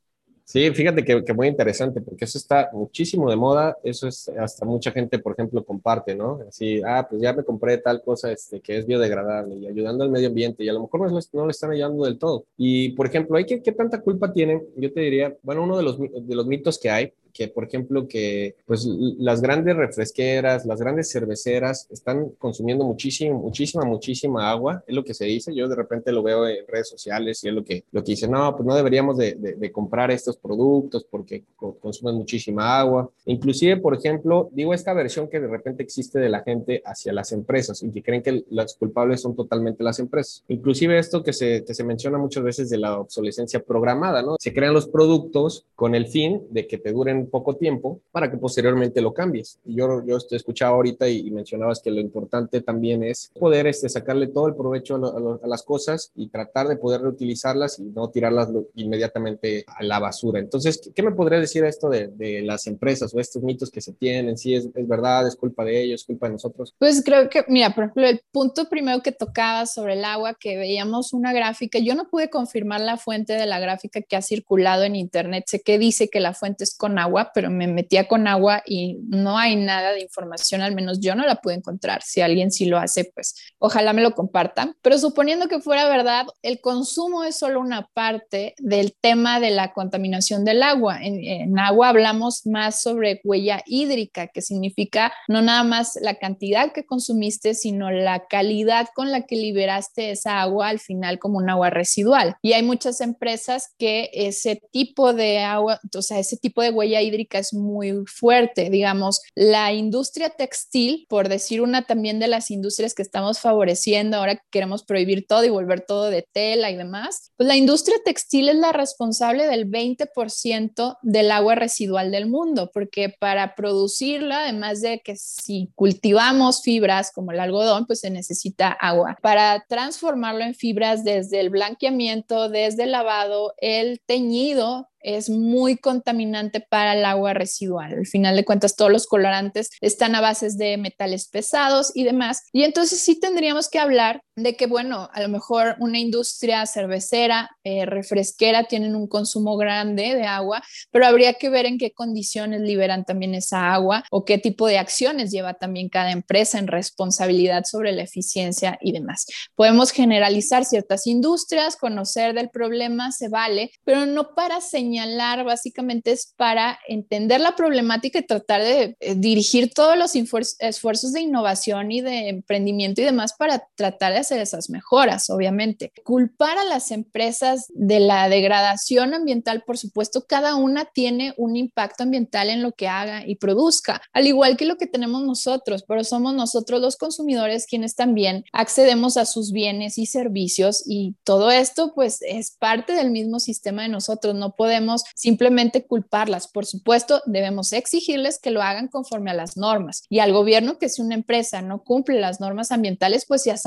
Sí, 0.52 0.72
fíjate 0.72 1.04
que, 1.06 1.24
que, 1.24 1.32
muy 1.32 1.48
interesante, 1.48 2.02
porque 2.02 2.26
eso 2.26 2.40
está 2.40 2.72
muchísimo 2.74 3.30
de 3.30 3.36
moda, 3.36 3.78
eso 3.84 4.08
es 4.08 4.30
hasta 4.30 4.66
mucha 4.66 4.92
gente, 4.92 5.20
por 5.20 5.34
ejemplo, 5.34 5.64
comparte, 5.64 6.16
¿no? 6.16 6.40
Así, 6.48 6.82
ah, 6.84 7.06
pues 7.08 7.22
ya 7.22 7.34
me 7.34 7.44
compré 7.44 7.78
tal 7.78 8.02
cosa 8.02 8.32
este, 8.32 8.60
que 8.60 8.80
es 8.80 8.88
biodegradable 8.88 9.58
y 9.58 9.68
ayudando 9.68 10.04
al 10.04 10.10
medio 10.10 10.30
ambiente, 10.30 10.64
y 10.64 10.70
a 10.70 10.74
lo 10.74 10.82
mejor 10.82 11.02
no, 11.12 11.20
no 11.34 11.46
le 11.46 11.52
están 11.52 11.70
ayudando 11.70 12.04
del 12.04 12.18
todo. 12.18 12.46
Y, 12.58 12.94
por 12.94 13.06
ejemplo, 13.06 13.38
¿hay 13.38 13.46
que, 13.46 13.62
¿qué 13.62 13.72
tanta 13.74 14.02
culpa 14.02 14.34
tienen? 14.34 14.66
Yo 14.76 14.92
te 14.92 15.02
diría, 15.02 15.38
bueno, 15.44 15.62
uno 15.62 15.78
de 15.78 15.84
los, 15.84 16.00
de 16.00 16.36
los 16.36 16.48
mitos 16.48 16.80
que 16.80 16.90
hay 16.90 17.14
que, 17.34 17.48
por 17.48 17.64
ejemplo, 17.64 18.08
que 18.08 18.56
pues 18.66 18.86
las 18.86 19.42
grandes 19.42 19.76
refresqueras, 19.76 20.66
las 20.66 20.80
grandes 20.80 21.12
cerveceras 21.12 21.88
están 21.90 22.30
consumiendo 22.38 22.86
muchísimo, 22.86 23.40
muchísima, 23.40 23.86
muchísima 23.86 24.50
agua, 24.50 24.84
es 24.88 24.96
lo 24.96 25.04
que 25.04 25.14
se 25.14 25.26
dice, 25.26 25.54
yo 25.54 25.68
de 25.68 25.76
repente 25.76 26.12
lo 26.12 26.24
veo 26.24 26.48
en 26.48 26.66
redes 26.68 26.90
sociales 26.90 27.44
y 27.44 27.50
es 27.50 27.54
lo 27.54 27.64
que, 27.64 27.84
lo 27.92 28.04
que 28.04 28.12
dicen, 28.12 28.32
no, 28.32 28.56
pues 28.56 28.66
no 28.68 28.76
deberíamos 28.76 29.18
de, 29.18 29.36
de, 29.36 29.72
comprar 29.72 30.12
estos 30.12 30.38
productos 30.38 31.06
porque 31.10 31.44
consumen 31.56 32.16
muchísima 32.16 32.80
agua. 32.80 33.10
Inclusive, 33.26 33.78
por 33.78 33.96
ejemplo, 33.96 34.50
digo 34.52 34.74
esta 34.74 34.94
versión 34.94 35.30
que 35.30 35.40
de 35.40 35.48
repente 35.48 35.84
existe 35.84 36.20
de 36.20 36.30
la 36.30 36.42
gente 36.42 36.82
hacia 36.86 37.14
las 37.14 37.32
empresas 37.32 37.84
y 37.84 37.92
que 37.92 38.02
creen 38.02 38.24
que 38.24 38.44
las 38.50 38.76
culpables 38.76 39.22
son 39.22 39.36
totalmente 39.36 39.84
las 39.84 40.00
empresas. 40.00 40.44
Inclusive 40.48 40.98
esto 40.98 41.24
que 41.24 41.34
se, 41.34 41.64
que 41.64 41.74
se 41.74 41.84
menciona 41.84 42.18
muchas 42.18 42.44
veces 42.44 42.70
de 42.70 42.78
la 42.78 43.00
obsolescencia 43.00 43.62
programada, 43.62 44.22
¿no? 44.22 44.36
Se 44.40 44.54
crean 44.54 44.74
los 44.74 44.88
productos 44.88 45.66
con 45.76 45.96
el 45.96 46.08
fin 46.08 46.42
de 46.50 46.68
que 46.68 46.78
te 46.78 46.92
duren 46.92 47.19
poco 47.28 47.56
tiempo 47.56 48.00
para 48.12 48.30
que 48.30 48.38
posteriormente 48.38 49.02
lo 49.02 49.14
cambies. 49.14 49.60
Y 49.66 49.76
yo, 49.76 50.06
yo 50.06 50.20
te 50.20 50.36
escuchaba 50.36 50.76
ahorita 50.76 51.08
y, 51.08 51.30
mencionabas 51.32 51.82
que 51.82 51.92
lo 51.92 52.00
importante 52.00 52.62
también 52.62 53.04
es 53.04 53.32
poder 53.40 53.68
este, 53.68 53.88
sacarle 53.88 54.28
todo 54.28 54.48
el 54.48 54.56
provecho 54.56 54.96
a, 54.96 55.48
las 55.48 55.64
cosas 55.64 56.12
y 56.16 56.30
tratar 56.30 56.68
de 56.68 56.76
poder 56.76 57.02
reutilizarlas 57.02 57.80
y 57.80 57.84
no 57.84 58.10
tirarlas 58.10 58.50
inmediatamente 58.76 59.64
a 59.68 59.84
la 59.84 60.00
basura. 60.00 60.40
Entonces, 60.40 60.92
¿qué, 60.94 61.04
me 61.04 61.12
podría 61.12 61.40
decir 61.40 61.64
a 61.64 61.70
esto 61.70 61.90
de, 61.90 62.08
de, 62.08 62.42
las 62.42 62.68
empresas 62.68 63.14
o 63.14 63.20
estos 63.20 63.44
mitos 63.44 63.70
que 63.70 63.82
se 63.82 63.94
tienen? 63.94 64.38
Si 64.38 64.56
es, 64.56 64.70
es 64.74 64.88
verdad, 64.88 65.28
es 65.28 65.36
culpa 65.36 65.64
de 65.64 65.82
ellos, 65.82 66.02
es 66.02 66.08
culpa 66.08 66.28
de 66.28 66.34
nosotros. 66.34 66.74
Pues 66.78 67.04
creo 67.04 67.30
que, 67.30 67.46
mira, 67.48 67.74
por 67.74 67.86
ejemplo, 67.86 68.08
el 68.08 68.22
punto 68.32 68.70
primero 68.70 69.02
que 69.02 69.12
tocaba 69.12 69.66
sobre 69.66 69.94
el 69.94 70.06
agua, 70.06 70.36
que 70.40 70.58
veíamos 70.58 71.14
una 71.14 71.34
gráfica, 71.34 71.80
yo 71.80 71.96
no 71.96 72.10
pude 72.10 72.30
confirmar 72.30 72.82
la 72.82 72.98
fuente 72.98 73.34
de 73.34 73.46
la 73.46 73.60
gráfica 73.60 74.02
que 74.02 74.16
ha 74.16 74.22
circulado 74.22 74.84
en 74.84 74.96
internet, 74.96 75.46
sé 75.48 75.62
que 75.62 75.78
dice 75.78 76.10
que 76.10 76.20
la 76.20 76.34
fuente 76.34 76.64
es 76.64 76.76
con 76.76 77.00
agua, 77.00 77.09
pero 77.34 77.50
me 77.50 77.68
metía 77.68 78.08
con 78.08 78.28
agua 78.28 78.64
y 78.66 78.98
no 79.08 79.38
hay 79.38 79.56
nada 79.56 79.92
de 79.92 80.02
información, 80.02 80.62
al 80.62 80.76
menos 80.76 81.00
yo 81.00 81.16
no 81.16 81.26
la 81.26 81.36
pude 81.36 81.56
encontrar. 81.56 82.02
Si 82.04 82.22
alguien 82.22 82.52
sí 82.52 82.66
lo 82.66 82.78
hace, 82.78 83.06
pues 83.14 83.36
ojalá 83.58 83.94
me 83.94 84.02
lo 84.02 84.12
compartan. 84.12 84.76
Pero 84.82 84.98
suponiendo 84.98 85.48
que 85.48 85.60
fuera 85.60 85.88
verdad, 85.88 86.26
el 86.42 86.62
consumo 86.62 87.24
es 87.24 87.38
solo 87.38 87.60
una 87.60 87.88
parte 87.94 88.56
del 88.60 88.96
tema 89.00 89.40
de 89.40 89.52
la 89.52 89.74
contaminación 89.74 90.46
del 90.46 90.64
agua. 90.64 91.00
En, 91.02 91.24
en 91.24 91.60
agua 91.60 91.90
hablamos 91.90 92.46
más 92.46 92.82
sobre 92.82 93.22
huella 93.24 93.62
hídrica, 93.66 94.28
que 94.28 94.42
significa 94.42 95.14
no 95.28 95.42
nada 95.42 95.64
más 95.64 95.98
la 96.02 96.16
cantidad 96.16 96.72
que 96.72 96.86
consumiste, 96.86 97.54
sino 97.54 97.92
la 97.92 98.26
calidad 98.28 98.88
con 98.94 99.12
la 99.12 99.22
que 99.22 99.36
liberaste 99.36 100.12
esa 100.12 100.42
agua 100.42 100.70
al 100.70 100.80
final 100.80 101.20
como 101.20 101.38
un 101.38 101.50
agua 101.50 101.70
residual. 101.70 102.36
Y 102.42 102.54
hay 102.54 102.64
muchas 102.64 103.02
empresas 103.02 103.74
que 103.78 104.10
ese 104.14 104.62
tipo 104.72 105.14
de 105.14 105.40
agua, 105.40 105.80
o 105.96 106.02
sea, 106.02 106.20
ese 106.20 106.38
tipo 106.38 106.62
de 106.62 106.72
huella 106.72 106.99
hídrica 107.02 107.40
es 107.40 107.54
muy 107.54 108.04
fuerte. 108.06 108.70
Digamos, 108.70 109.22
la 109.36 109.74
industria 109.74 110.30
textil, 110.30 111.06
por 111.10 111.30
decir 111.30 111.62
una 111.62 111.84
también 111.84 112.20
de 112.20 112.28
las 112.28 112.52
industrias 112.52 112.94
que 112.94 113.02
estamos 113.02 113.40
favoreciendo, 113.40 114.18
ahora 114.18 114.36
que 114.36 114.44
queremos 114.52 114.84
prohibir 114.84 115.26
todo 115.28 115.44
y 115.44 115.50
volver 115.50 115.82
todo 115.82 116.10
de 116.10 116.28
tela 116.32 116.72
y 116.72 116.76
demás, 116.76 117.32
pues 117.38 117.48
la 117.48 117.56
industria 117.56 117.98
textil 118.04 118.50
es 118.50 118.56
la 118.56 118.72
responsable 118.72 119.48
del 119.48 119.70
20% 119.70 120.98
del 121.02 121.32
agua 121.32 121.56
residual 121.56 122.12
del 122.12 122.28
mundo, 122.28 122.72
porque 122.74 123.14
para 123.20 123.56
producirla, 123.56 124.42
además 124.42 124.82
de 124.82 125.00
que 125.00 125.16
si 125.16 125.72
cultivamos 125.76 126.62
fibras 126.62 127.12
como 127.12 127.32
el 127.32 127.40
algodón, 127.40 127.86
pues 127.86 128.00
se 128.00 128.10
necesita 128.10 128.70
agua. 128.70 129.18
Para 129.22 129.66
transformarlo 129.68 130.44
en 130.44 130.56
fibras 130.56 131.04
desde 131.04 131.40
el 131.40 131.50
blanqueamiento, 131.50 132.50
desde 132.50 132.84
el 132.84 132.92
lavado, 132.92 133.54
el 133.58 134.02
teñido, 134.06 134.90
es 135.02 135.30
muy 135.30 135.78
contaminante 135.78 136.66
para 136.70 136.94
el 136.94 137.06
agua 137.06 137.34
residual. 137.34 137.94
Al 137.94 138.08
final 138.08 138.36
de 138.36 138.46
cuentas, 138.46 138.76
todos 138.76 138.92
los 138.92 139.08
colorantes 139.08 139.70
están 139.82 140.16
a 140.16 140.22
bases 140.22 140.58
de 140.58 140.78
metales 140.78 141.28
pesados 141.28 141.92
y 141.96 142.04
demás. 142.04 142.44
Y 142.52 142.64
entonces 142.64 143.00
sí 143.00 143.20
tendríamos 143.20 143.70
que 143.70 143.80
hablar 143.80 144.22
de 144.44 144.56
que, 144.56 144.68
bueno, 144.68 145.10
a 145.14 145.22
lo 145.22 145.30
mejor 145.30 145.76
una 145.80 146.00
industria 146.00 146.66
cervecera, 146.66 147.50
eh, 147.64 147.86
refresquera, 147.86 148.64
tienen 148.66 148.96
un 148.96 149.08
consumo 149.08 149.58
grande 149.58 150.16
de 150.16 150.24
agua, 150.24 150.64
pero 150.92 151.06
habría 151.06 151.34
que 151.34 151.50
ver 151.50 151.66
en 151.66 151.78
qué 151.78 151.92
condiciones 151.92 152.62
liberan 152.62 153.06
también 153.06 153.36
esa 153.36 153.74
agua 153.74 154.04
o 154.12 154.26
qué 154.26 154.38
tipo 154.38 154.68
de 154.68 154.78
acciones 154.78 155.32
lleva 155.32 155.54
también 155.54 155.90
cada 155.90 156.12
empresa 156.12 156.60
en 156.60 156.68
responsabilidad 156.68 157.64
sobre 157.66 157.92
la 157.92 158.04
eficiencia 158.04 158.78
y 158.82 158.92
demás. 158.92 159.26
Podemos 159.56 159.92
generalizar 159.92 160.66
ciertas 160.66 161.08
industrias, 161.08 161.76
conocer 161.76 162.34
del 162.34 162.50
problema, 162.50 163.12
se 163.12 163.30
vale, 163.30 163.72
pero 163.84 164.06
no 164.06 164.34
para 164.36 164.62
señalar, 164.62 165.44
básicamente 165.44 166.12
es 166.12 166.34
para 166.38 166.80
entender 166.88 167.42
la 167.42 167.56
problemática 167.56 168.20
y 168.20 168.26
tratar 168.26 168.62
de 168.62 168.96
eh, 169.00 169.16
dirigir 169.16 169.74
todos 169.74 169.98
los 169.98 170.16
esfuerzos 170.16 171.14
de 171.14 171.22
innovación 171.22 171.92
y 171.92 172.02
de 172.02 172.30
emprendimiento 172.30 173.02
y 173.02 173.06
demás 173.06 173.34
para 173.38 173.68
tratar 173.76 174.14
de 174.14 174.24
hacer 174.30 174.42
esas 174.42 174.70
mejoras, 174.70 175.30
obviamente. 175.30 175.92
Culpar 176.04 176.58
a 176.58 176.66
las 176.66 176.92
empresas 176.92 177.66
de 177.70 178.00
la 178.00 178.30
degradación 178.30 179.14
ambiental, 179.16 179.64
por 179.66 179.78
supuesto, 179.78 180.26
cada 180.28 180.56
una 180.56 180.86
tiene 180.86 181.34
un 181.38 181.56
impacto 181.56 182.04
ambiental 182.04 182.50
en 182.50 182.62
lo 182.62 182.74
que 182.74 182.88
haga 182.88 183.26
y 183.26 183.36
produzca, 183.36 184.02
al 184.14 184.28
igual 184.28 184.56
que 184.56 184.66
lo 184.66 184.78
que 184.78 184.86
tenemos 184.86 185.24
nosotros, 185.24 185.84
pero 185.88 186.04
somos 186.04 186.36
nosotros 186.36 186.80
los 186.80 186.96
consumidores 186.98 187.66
quienes 187.66 187.96
también 187.96 188.46
accedemos 188.54 189.18
a 189.18 189.26
sus 189.26 189.52
bienes 189.52 189.98
y 189.98 190.06
servicios 190.06 190.84
y 190.86 191.16
todo 191.24 191.50
esto 191.50 191.94
pues 191.96 192.20
es 192.22 192.52
parte 192.52 192.94
del 192.94 193.12
mismo 193.12 193.40
sistema 193.40 193.82
de 193.82 193.90
nosotros, 193.90 194.36
no 194.36 194.56
podemos 194.56 195.04
simplemente 195.16 195.86
culparlas, 195.86 196.48
por 196.48 196.66
supuesto, 196.66 197.22
debemos 197.26 197.74
exigirles 197.74 198.40
que 198.40 198.52
lo 198.52 198.62
hagan 198.62 198.88
conforme 198.90 199.32
a 199.32 199.34
las 199.34 199.58
normas 199.58 200.04
y 200.10 200.20
al 200.20 200.34
gobierno 200.34 200.78
que 200.78 200.90
si 200.90 201.02
una 201.02 201.16
empresa 201.16 201.62
no 201.62 201.84
cumple 201.84 202.20
las 202.20 202.40
normas 202.40 202.72
ambientales 202.72 203.26
pues 203.26 203.44
ya 203.46 203.58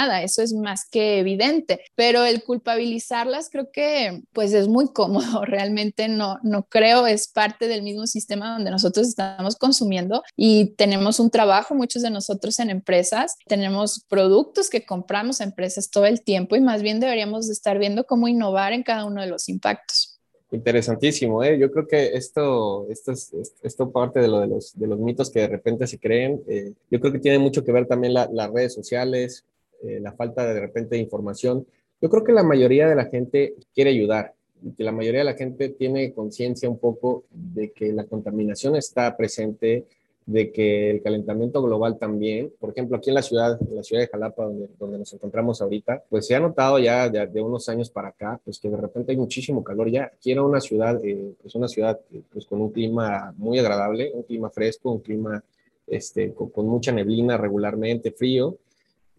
sancionada, 0.00 0.22
eso 0.22 0.42
es 0.42 0.52
más 0.52 0.88
que 0.88 1.18
evidente, 1.18 1.80
pero 1.94 2.24
el 2.24 2.42
culpabilizarlas 2.42 3.48
creo 3.50 3.70
que 3.72 4.22
pues 4.32 4.52
es 4.52 4.68
muy 4.68 4.92
cómodo, 4.92 5.44
realmente 5.44 6.08
no, 6.08 6.38
no 6.42 6.64
creo, 6.64 7.06
es 7.06 7.28
parte 7.28 7.68
del 7.68 7.82
mismo 7.82 8.06
sistema 8.06 8.52
donde 8.52 8.70
nosotros 8.70 9.08
estamos 9.08 9.56
consumiendo 9.56 10.22
y 10.36 10.74
tenemos 10.76 11.20
un 11.20 11.30
trabajo, 11.30 11.74
muchos 11.74 12.02
de 12.02 12.10
nosotros 12.10 12.58
en 12.58 12.70
empresas, 12.70 13.36
tenemos 13.46 14.04
productos 14.08 14.70
que 14.70 14.84
compramos 14.84 15.40
a 15.40 15.44
empresas 15.44 15.90
todo 15.90 16.06
el 16.06 16.22
tiempo 16.22 16.56
y 16.56 16.60
más 16.60 16.82
bien 16.82 17.00
deberíamos 17.00 17.48
estar 17.48 17.78
viendo 17.78 18.04
cómo 18.04 18.28
innovar 18.28 18.72
en 18.72 18.82
cada 18.82 19.04
uno 19.04 19.20
de 19.20 19.28
los 19.28 19.48
impactos. 19.48 20.20
Interesantísimo, 20.52 21.44
¿eh? 21.44 21.58
Yo 21.58 21.70
creo 21.70 21.86
que 21.86 22.08
esto, 22.14 22.88
esto, 22.90 23.12
es, 23.12 23.32
esto 23.62 23.92
parte 23.92 24.18
de, 24.18 24.26
lo 24.26 24.40
de, 24.40 24.48
los, 24.48 24.76
de 24.76 24.86
los 24.88 24.98
mitos 24.98 25.30
que 25.30 25.40
de 25.40 25.46
repente 25.46 25.86
se 25.86 25.98
creen. 25.98 26.42
Eh, 26.48 26.72
yo 26.90 26.98
creo 26.98 27.12
que 27.12 27.20
tiene 27.20 27.38
mucho 27.38 27.62
que 27.62 27.70
ver 27.70 27.86
también 27.86 28.14
las 28.14 28.50
redes 28.52 28.74
sociales, 28.74 29.44
eh, 29.82 30.00
la 30.00 30.12
falta 30.12 30.46
de, 30.46 30.54
de 30.54 30.60
repente 30.60 30.96
de 30.96 31.02
información. 31.02 31.66
Yo 32.00 32.08
creo 32.08 32.24
que 32.24 32.32
la 32.32 32.42
mayoría 32.42 32.88
de 32.88 32.96
la 32.96 33.06
gente 33.06 33.54
quiere 33.74 33.90
ayudar 33.90 34.34
y 34.62 34.72
que 34.72 34.84
la 34.84 34.92
mayoría 34.92 35.20
de 35.20 35.26
la 35.26 35.34
gente 35.34 35.70
tiene 35.70 36.12
conciencia 36.12 36.68
un 36.68 36.78
poco 36.78 37.24
de 37.30 37.70
que 37.72 37.92
la 37.92 38.04
contaminación 38.04 38.76
está 38.76 39.16
presente, 39.16 39.86
de 40.26 40.52
que 40.52 40.90
el 40.90 41.02
calentamiento 41.02 41.62
global 41.62 41.98
también, 41.98 42.52
por 42.60 42.70
ejemplo, 42.70 42.96
aquí 42.96 43.10
en 43.10 43.14
la 43.14 43.22
ciudad, 43.22 43.58
en 43.60 43.74
la 43.74 43.82
ciudad 43.82 44.02
de 44.02 44.08
Jalapa, 44.08 44.44
donde, 44.44 44.68
donde 44.78 44.98
nos 44.98 45.12
encontramos 45.12 45.60
ahorita, 45.60 46.04
pues 46.08 46.26
se 46.26 46.34
ha 46.34 46.40
notado 46.40 46.78
ya 46.78 47.08
de, 47.08 47.42
unos 47.42 47.68
años 47.68 47.90
para 47.90 48.08
acá, 48.08 48.40
pues 48.44 48.58
que 48.58 48.70
de 48.70 48.76
repente 48.76 49.12
hay 49.12 49.18
muchísimo 49.18 49.64
calor 49.64 49.90
ya. 49.90 50.04
Aquí 50.04 50.32
una 50.38 50.60
ciudad, 50.60 51.04
eh, 51.04 51.32
pues 51.40 51.54
una 51.54 51.68
ciudad 51.68 51.98
pues 52.32 52.46
con 52.46 52.60
un 52.60 52.70
clima 52.70 53.34
muy 53.36 53.58
agradable, 53.58 54.12
un 54.14 54.22
clima 54.22 54.50
fresco, 54.50 54.92
un 54.92 55.00
clima 55.00 55.42
este, 55.86 56.32
con, 56.32 56.66
mucha 56.66 56.92
neblina 56.92 57.36
regularmente, 57.36 58.12
frío, 58.12 58.56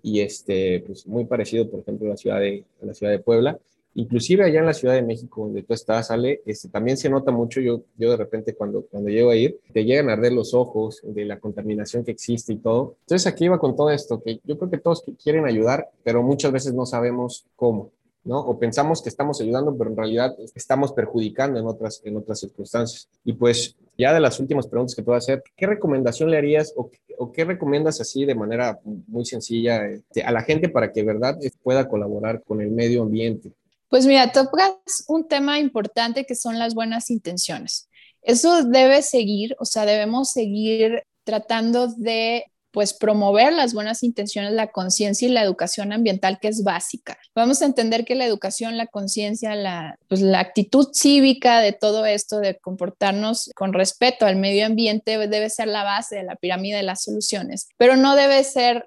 y 0.02 0.22
este, 0.22 0.84
pues 0.86 1.08
muy 1.08 1.26
parecido, 1.26 1.70
por 1.70 1.82
ejemplo, 1.82 2.08
a 2.08 2.12
la 2.12 2.18
ciudad 2.18 2.40
de, 2.40 2.64
la 2.82 2.94
ciudad 2.94 3.12
de 3.12 3.20
Puebla. 3.20 3.60
Inclusive 3.94 4.46
allá 4.46 4.62
en 4.62 4.66
la 4.66 4.74
Ciudad 4.74 4.94
de 4.94 5.02
México, 5.02 5.42
donde 5.44 5.64
tú 5.64 5.74
estás, 5.74 6.12
Ale, 6.12 6.42
este, 6.46 6.70
también 6.70 6.96
se 6.96 7.10
nota 7.10 7.30
mucho, 7.32 7.60
yo, 7.60 7.84
yo 7.98 8.12
de 8.12 8.16
repente 8.16 8.56
cuando, 8.56 8.86
cuando 8.86 9.10
llego 9.10 9.32
a 9.32 9.36
ir, 9.36 9.60
te 9.74 9.84
llegan 9.84 10.10
a 10.10 10.14
arder 10.14 10.32
los 10.32 10.54
ojos 10.54 11.02
de 11.04 11.26
la 11.26 11.40
contaminación 11.40 12.06
que 12.06 12.12
existe 12.12 12.54
y 12.54 12.58
todo. 12.58 12.96
Entonces 13.02 13.28
aquí 13.28 13.46
iba 13.46 13.60
con 13.60 13.76
todo 13.76 13.90
esto, 13.90 14.22
que 14.22 14.40
yo 14.46 14.58
creo 14.58 14.72
que 14.72 14.78
todos 14.78 15.04
quieren 15.22 15.46
ayudar, 15.46 15.90
pero 16.04 16.24
muchas 16.24 16.54
veces 16.54 16.74
no 16.74 16.86
sabemos 16.86 17.46
cómo. 17.58 17.92
¿No? 18.24 18.40
O 18.40 18.58
pensamos 18.60 19.02
que 19.02 19.10
estamos 19.10 19.42
ayudando, 19.42 19.76
pero 19.78 19.90
en 19.90 19.98
realidad 19.98 20.36
estamos 20.56 20.94
perjudicando 20.94 21.60
en 21.60 21.66
otras, 21.66 22.02
en 22.04 22.18
otras 22.18 22.40
circunstancias. 22.40 23.10
Y 23.24 23.34
pues 23.34 23.76
ya 23.98 24.14
de 24.14 24.20
las 24.20 24.40
últimas 24.40 24.68
preguntas 24.68 24.96
que 24.96 25.04
puedo 25.04 25.18
hacer, 25.18 25.44
¿qué 25.56 25.68
recomendación 25.68 26.30
le 26.30 26.38
harías 26.38 26.74
o, 26.76 26.90
qué 27.32 27.46
recomiendas 27.46 28.02
así 28.02 28.26
de 28.26 28.36
manera 28.36 28.80
muy 28.84 29.26
sencilla 29.26 29.86
este, 29.86 30.24
a 30.24 30.32
la 30.32 30.42
gente 30.42 30.70
para 30.70 30.92
que 30.92 31.04
verdad 31.04 31.38
pueda 31.64 31.88
colaborar 31.88 32.44
con 32.44 32.62
el 32.62 32.72
medio 32.72 33.04
ambiente? 33.04 33.52
Pues 33.90 34.06
mira, 34.06 34.32
tocas 34.32 34.74
un 35.08 35.28
tema 35.28 35.60
importante 35.60 36.26
que 36.26 36.36
son 36.36 36.58
las 36.58 36.74
buenas 36.74 37.12
intenciones. 37.12 37.90
Eso 38.22 38.64
debe 38.64 39.02
seguir, 39.02 39.56
o 39.60 39.66
sea, 39.66 39.86
debemos 39.86 40.32
seguir 40.32 41.04
tratando 41.24 41.88
de 41.88 42.46
pues 42.72 42.94
promover 42.94 43.54
las 43.54 43.74
buenas 43.74 44.04
intenciones, 44.04 44.54
la 44.54 44.72
conciencia 44.72 45.28
y 45.28 45.32
la 45.32 45.44
educación 45.44 45.92
ambiental 45.94 46.40
que 46.40 46.48
es 46.48 46.64
básica. 46.64 47.18
Vamos 47.36 47.62
a 47.62 47.66
entender 47.66 48.06
que 48.06 48.16
la 48.16 48.26
educación, 48.26 48.78
la 48.78 48.88
conciencia, 48.88 49.56
la, 49.56 49.98
pues, 50.08 50.22
la 50.22 50.40
actitud 50.40 50.90
cívica 50.94 51.60
de 51.60 51.74
todo 51.74 52.06
esto, 52.06 52.40
de 52.40 52.58
comportarnos 52.58 53.50
con 53.56 53.74
respeto 53.74 54.26
al 54.26 54.36
medio 54.36 54.66
ambiente, 54.66 55.18
debe 55.28 55.50
ser 55.50 55.68
la 55.68 55.84
base 55.84 56.16
de 56.16 56.24
la 56.24 56.36
pirámide 56.36 56.78
de 56.78 56.84
las 56.84 57.04
soluciones, 57.04 57.68
pero 57.78 57.96
no 57.96 58.16
debe 58.16 58.44
ser 58.44 58.86